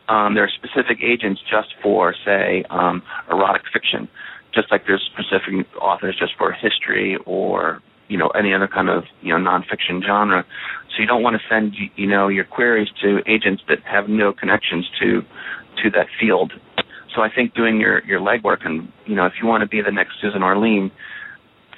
um, 0.09 0.35
there 0.35 0.43
are 0.43 0.49
specific 0.49 1.03
agents 1.03 1.41
just 1.41 1.75
for, 1.81 2.15
say, 2.25 2.63
um, 2.69 3.03
erotic 3.29 3.63
fiction, 3.71 4.07
just 4.53 4.71
like 4.71 4.85
there's 4.87 5.09
specific 5.13 5.67
authors 5.79 6.15
just 6.17 6.33
for 6.37 6.51
history 6.51 7.17
or 7.25 7.81
you 8.07 8.17
know 8.17 8.27
any 8.29 8.53
other 8.53 8.67
kind 8.67 8.89
of 8.89 9.03
you 9.21 9.37
know 9.37 9.39
nonfiction 9.39 10.03
genre. 10.05 10.45
So 10.89 11.01
you 11.01 11.07
don't 11.07 11.23
want 11.23 11.35
to 11.35 11.41
send 11.49 11.75
you 11.95 12.07
know 12.07 12.27
your 12.27 12.45
queries 12.45 12.89
to 13.01 13.21
agents 13.27 13.63
that 13.69 13.79
have 13.83 14.09
no 14.09 14.33
connections 14.33 14.89
to 14.99 15.21
to 15.83 15.89
that 15.91 16.07
field. 16.19 16.53
So 17.15 17.21
I 17.21 17.29
think 17.33 17.53
doing 17.53 17.79
your 17.79 18.03
your 18.05 18.19
legwork 18.19 18.65
and 18.65 18.91
you 19.05 19.15
know 19.15 19.25
if 19.25 19.33
you 19.41 19.47
want 19.47 19.61
to 19.61 19.67
be 19.67 19.81
the 19.81 19.91
next 19.91 20.13
Susan 20.21 20.43
Orlean, 20.43 20.91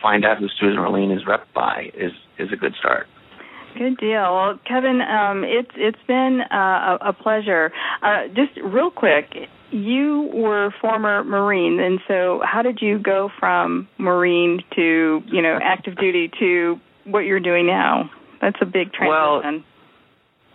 find 0.01 0.25
out 0.25 0.37
who 0.37 0.47
Susan 0.59 0.79
Orlean 0.79 1.11
is 1.11 1.25
rep 1.27 1.45
by 1.53 1.91
is 1.93 2.11
is 2.37 2.49
a 2.51 2.55
good 2.55 2.73
start. 2.79 3.07
Good 3.77 3.97
deal. 3.97 4.35
Well, 4.35 4.59
Kevin, 4.67 4.99
um, 5.01 5.43
it's 5.43 5.71
it's 5.75 6.01
been 6.07 6.41
uh, 6.51 6.97
a, 7.01 7.13
pleasure. 7.13 7.71
Uh, 8.01 8.27
just 8.29 8.57
real 8.63 8.89
quick, 8.89 9.25
you 9.71 10.29
were 10.33 10.73
former 10.81 11.23
Marine, 11.23 11.79
and 11.79 11.99
so 12.07 12.41
how 12.43 12.61
did 12.61 12.79
you 12.81 12.99
go 12.99 13.29
from 13.39 13.87
Marine 13.97 14.61
to 14.75 15.21
you 15.25 15.41
know 15.41 15.59
active 15.61 15.97
duty 15.97 16.31
to 16.39 16.79
what 17.05 17.21
you're 17.21 17.39
doing 17.39 17.65
now? 17.67 18.09
That's 18.41 18.57
a 18.61 18.65
big 18.65 18.93
transition. 18.93 19.09
Well, 19.09 19.41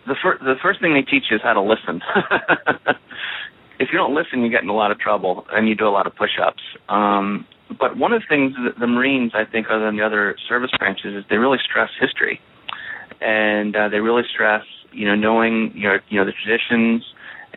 the 0.07 0.15
first 0.21 0.43
the 0.43 0.55
first 0.61 0.81
thing 0.81 0.93
they 0.93 1.01
teach 1.01 1.25
you 1.29 1.37
is 1.37 1.41
how 1.43 1.53
to 1.53 1.61
listen. 1.61 2.01
if 3.79 3.89
you 3.91 3.97
don't 3.97 4.15
listen, 4.15 4.41
you 4.41 4.49
get 4.49 4.63
in 4.63 4.69
a 4.69 4.75
lot 4.75 4.91
of 4.91 4.99
trouble, 4.99 5.45
and 5.51 5.67
you 5.67 5.75
do 5.75 5.87
a 5.87 5.89
lot 5.89 6.07
of 6.07 6.15
push-ups. 6.15 6.61
Um, 6.89 7.45
but 7.79 7.97
one 7.97 8.13
of 8.13 8.21
the 8.21 8.27
things 8.29 8.53
that 8.63 8.79
the 8.79 8.87
Marines, 8.87 9.31
I 9.33 9.43
think, 9.43 9.67
other 9.69 9.85
than 9.85 9.97
the 9.97 10.05
other 10.05 10.35
service 10.47 10.71
branches, 10.77 11.15
is 11.15 11.23
they 11.29 11.37
really 11.37 11.57
stress 11.63 11.89
history 11.99 12.39
and 13.21 13.75
uh, 13.75 13.89
they 13.89 13.99
really 13.99 14.23
stress 14.31 14.63
you 14.91 15.07
know 15.07 15.15
knowing 15.15 15.71
your 15.75 16.01
you 16.09 16.19
know 16.19 16.25
the 16.25 16.33
traditions 16.43 17.03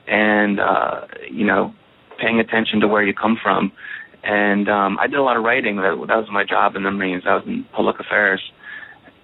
and 0.09 0.61
uh, 0.61 1.07
you 1.31 1.45
know 1.45 1.75
paying 2.19 2.41
attention 2.41 2.81
to 2.81 2.89
where 2.89 3.03
you 3.03 3.15
come 3.15 3.39
from. 3.41 3.73
And 4.25 4.69
um, 4.69 4.99
I 4.99 5.07
did 5.07 5.17
a 5.17 5.23
lot 5.23 5.37
of 5.37 5.45
writing. 5.45 5.77
That, 5.77 5.97
that 6.09 6.17
was 6.17 6.29
my 6.31 6.45
job 6.45 6.75
in 6.75 6.83
the 6.83 6.91
Marines. 6.91 7.23
I 7.27 7.37
was 7.37 7.45
in 7.47 7.65
public 7.73 8.01
affairs, 8.01 8.43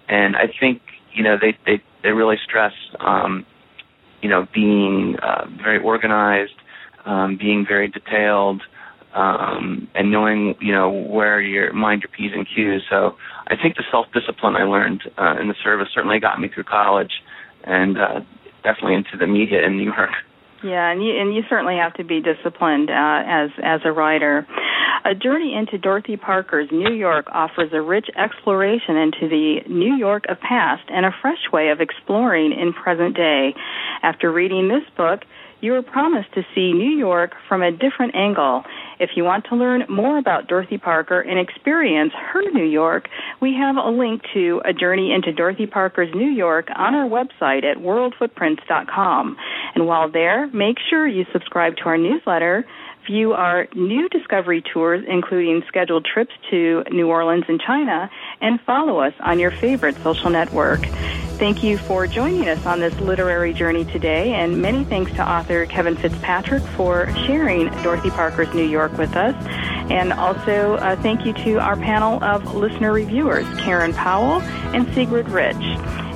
and 0.08 0.36
I 0.36 0.46
think 0.60 0.82
you 1.12 1.22
know 1.22 1.36
they 1.40 1.56
they 1.66 1.82
they 2.02 2.10
really 2.10 2.36
stress 2.44 2.72
um, 3.00 3.44
you 4.22 4.28
know 4.28 4.46
being 4.54 5.16
uh, 5.22 5.46
very 5.62 5.82
organized, 5.82 6.54
um, 7.04 7.36
being 7.36 7.66
very 7.66 7.88
detailed, 7.88 8.62
um, 9.14 9.88
and 9.94 10.12
knowing 10.12 10.54
you 10.60 10.72
know 10.72 10.90
where 10.90 11.40
your 11.40 11.72
mind 11.72 12.02
your 12.02 12.10
p's 12.16 12.32
and 12.34 12.46
q's. 12.46 12.82
So 12.88 13.16
I 13.48 13.56
think 13.60 13.76
the 13.76 13.84
self 13.90 14.06
discipline 14.14 14.54
I 14.54 14.62
learned 14.62 15.02
uh, 15.18 15.40
in 15.40 15.48
the 15.48 15.56
service 15.62 15.88
certainly 15.92 16.20
got 16.20 16.40
me 16.40 16.48
through 16.48 16.64
college, 16.64 17.12
and 17.64 17.98
uh, 17.98 18.20
definitely 18.62 18.94
into 18.94 19.16
the 19.18 19.26
media 19.26 19.66
in 19.66 19.76
New 19.76 19.92
York. 19.92 20.12
Yeah, 20.64 20.90
and 20.90 21.04
you 21.04 21.20
and 21.20 21.34
you 21.34 21.42
certainly 21.50 21.76
have 21.76 21.92
to 21.94 22.04
be 22.04 22.22
disciplined 22.22 22.88
uh, 22.88 23.22
as 23.26 23.50
as 23.62 23.80
a 23.84 23.92
writer. 23.92 24.46
A 25.04 25.14
journey 25.14 25.54
into 25.54 25.76
Dorothy 25.76 26.16
Parker's 26.16 26.70
New 26.72 26.94
York 26.94 27.26
offers 27.30 27.68
a 27.74 27.82
rich 27.82 28.06
exploration 28.16 28.96
into 28.96 29.28
the 29.28 29.60
New 29.68 29.94
York 29.94 30.24
of 30.30 30.40
past 30.40 30.84
and 30.88 31.04
a 31.04 31.10
fresh 31.20 31.52
way 31.52 31.68
of 31.68 31.82
exploring 31.82 32.52
in 32.58 32.72
present 32.72 33.14
day. 33.14 33.54
After 34.02 34.32
reading 34.32 34.68
this 34.68 34.88
book, 34.96 35.20
you 35.64 35.74
are 35.74 35.82
promised 35.82 36.32
to 36.34 36.42
see 36.54 36.72
New 36.72 36.96
York 36.96 37.32
from 37.48 37.62
a 37.62 37.72
different 37.72 38.14
angle 38.14 38.62
if 39.00 39.10
you 39.16 39.24
want 39.24 39.46
to 39.50 39.56
learn 39.56 39.84
more 39.88 40.18
about 40.18 40.46
Dorothy 40.46 40.78
Parker 40.78 41.20
and 41.20 41.38
experience 41.38 42.12
her 42.14 42.42
New 42.52 42.64
York, 42.64 43.08
we 43.40 43.54
have 43.54 43.76
a 43.76 43.88
link 43.88 44.22
to 44.34 44.60
A 44.64 44.72
Journey 44.72 45.12
into 45.12 45.32
Dorothy 45.32 45.66
Parker's 45.66 46.14
New 46.14 46.30
York 46.30 46.68
on 46.74 46.94
our 46.94 47.08
website 47.08 47.64
at 47.64 47.78
worldfootprints.com. 47.78 49.36
And 49.74 49.86
while 49.86 50.10
there, 50.10 50.46
make 50.48 50.76
sure 50.88 51.06
you 51.06 51.24
subscribe 51.32 51.76
to 51.78 51.84
our 51.84 51.98
newsletter 51.98 52.64
view 53.06 53.32
our 53.32 53.66
new 53.74 54.08
discovery 54.08 54.62
tours, 54.72 55.04
including 55.06 55.62
scheduled 55.68 56.04
trips 56.04 56.32
to 56.50 56.84
New 56.90 57.08
Orleans 57.08 57.44
and 57.48 57.60
China, 57.60 58.10
and 58.40 58.60
follow 58.62 58.98
us 59.00 59.14
on 59.20 59.38
your 59.38 59.50
favorite 59.50 59.96
social 60.02 60.30
network. 60.30 60.80
Thank 61.36 61.64
you 61.64 61.78
for 61.78 62.06
joining 62.06 62.48
us 62.48 62.64
on 62.64 62.80
this 62.80 62.94
literary 63.00 63.52
journey 63.52 63.84
today, 63.84 64.34
and 64.34 64.62
many 64.62 64.84
thanks 64.84 65.12
to 65.12 65.28
author 65.28 65.66
Kevin 65.66 65.96
Fitzpatrick 65.96 66.62
for 66.76 67.12
sharing 67.26 67.68
Dorothy 67.82 68.10
Parker's 68.10 68.52
New 68.54 68.64
York 68.64 68.96
with 68.96 69.16
us. 69.16 69.34
And 69.90 70.12
also, 70.12 70.74
uh, 70.74 70.96
thank 71.02 71.26
you 71.26 71.32
to 71.44 71.58
our 71.58 71.76
panel 71.76 72.22
of 72.22 72.54
listener 72.54 72.92
reviewers, 72.92 73.46
Karen 73.58 73.92
Powell 73.92 74.40
and 74.74 74.92
Sigrid 74.94 75.28
Rich. 75.28 75.56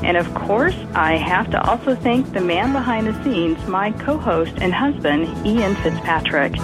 And 0.03 0.17
of 0.17 0.33
course, 0.35 0.77
I 0.95 1.17
have 1.17 1.51
to 1.51 1.61
also 1.69 1.95
thank 1.95 2.33
the 2.33 2.41
man 2.41 2.73
behind 2.73 3.07
the 3.07 3.25
scenes, 3.25 3.65
my 3.67 3.93
co-host 3.93 4.55
and 4.61 4.73
husband, 4.73 5.47
Ian 5.47 5.75
Fitzpatrick. 5.77 6.55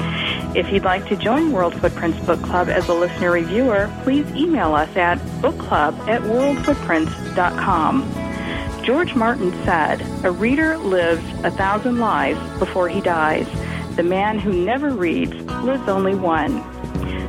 If 0.57 0.73
you'd 0.73 0.85
like 0.85 1.07
to 1.09 1.17
join 1.17 1.53
World 1.53 1.75
Footprints 1.75 2.19
Book 2.21 2.41
Club 2.43 2.69
as 2.69 2.89
a 2.89 2.95
listener 2.95 3.33
reviewer, 3.33 3.93
please 4.05 4.27
email 4.35 4.75
us 4.75 4.95
at 4.97 5.19
bookclub 5.41 5.99
at 6.09 6.23
worldfootprints.com. 6.23 8.83
George 8.85 9.15
Martin 9.15 9.51
said, 9.65 10.03
A 10.25 10.31
reader 10.31 10.77
lives 10.77 11.25
a 11.43 11.51
thousand 11.51 11.99
lives 11.99 12.41
before 12.59 12.89
he 12.89 13.01
dies. 13.01 13.49
The 13.97 14.03
man 14.03 14.39
who 14.39 14.53
never 14.53 14.91
reads 14.91 15.35
lives 15.65 15.89
only 15.89 16.15
one. 16.15 16.74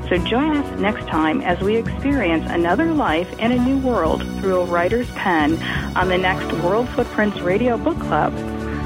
So 0.09 0.19
join 0.19 0.55
us 0.55 0.79
next 0.79 1.07
time 1.07 1.41
as 1.41 1.59
we 1.61 1.77
experience 1.77 2.45
another 2.47 2.93
life 2.93 3.27
and 3.39 3.51
a 3.51 3.57
new 3.57 3.79
world 3.79 4.21
through 4.39 4.61
a 4.61 4.65
writer's 4.65 5.09
pen 5.11 5.61
on 5.97 6.09
the 6.09 6.17
next 6.17 6.51
World 6.61 6.87
Footprints 6.89 7.39
Radio 7.39 7.75
Book 7.75 7.99
Club. 7.99 8.31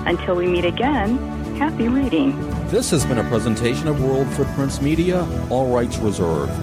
Until 0.07 0.35
we 0.35 0.47
meet 0.47 0.63
again, 0.63 1.17
happy 1.57 1.89
reading. 1.89 2.39
This 2.69 2.89
has 2.91 3.05
been 3.05 3.17
a 3.17 3.23
presentation 3.25 3.89
of 3.89 4.01
World 4.01 4.27
Footprints 4.29 4.81
Media, 4.81 5.27
all 5.49 5.73
rights 5.75 5.97
reserved. 5.97 6.53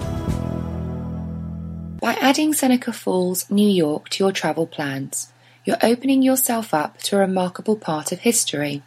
By 2.01 2.13
adding 2.15 2.53
Seneca 2.53 2.93
Falls, 2.93 3.51
New 3.51 3.69
York 3.69 4.09
to 4.09 4.23
your 4.23 4.31
travel 4.31 4.65
plans, 4.65 5.31
you're 5.65 5.77
opening 5.83 6.23
yourself 6.23 6.73
up 6.73 6.97
to 7.03 7.17
a 7.17 7.19
remarkable 7.19 7.75
part 7.75 8.11
of 8.11 8.21
history. 8.21 8.81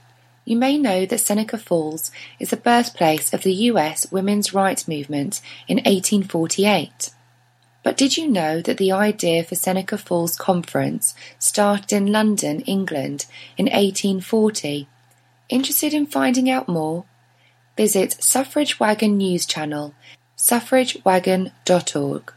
You 0.44 0.57
may 0.57 0.79
know 0.79 1.07
that 1.07 1.20
Seneca 1.20 1.59
Falls 1.59 2.11
is 2.38 2.50
the 2.50 2.57
birthplace 2.57 3.33
of 3.33 3.42
the 3.42 3.55
US 3.70 4.11
women's 4.11 4.55
rights 4.55 4.88
movement 4.88 5.40
in 5.68 5.76
1848. 5.76 7.11
But 7.83 7.96
did 7.96 8.16
you 8.16 8.29
know 8.29 8.61
that 8.61 8.76
the 8.76 8.92
idea 8.92 9.42
for 9.42 9.55
Seneca 9.55 9.96
Falls 9.96 10.37
Conference 10.37 11.14
started 11.38 11.92
in 11.92 12.12
London, 12.12 12.61
England 12.61 13.26
in 13.57 13.66
1840? 13.66 14.88
Interested 15.48 15.94
in 15.94 16.07
finding 16.07 16.50
out 16.50 16.68
more? 16.68 17.05
Visit 17.76 18.22
Suffrage 18.22 18.79
Wagon 18.79 19.16
News 19.16 19.46
Channel 19.46 19.94
suffragewagon.org. 20.37 22.33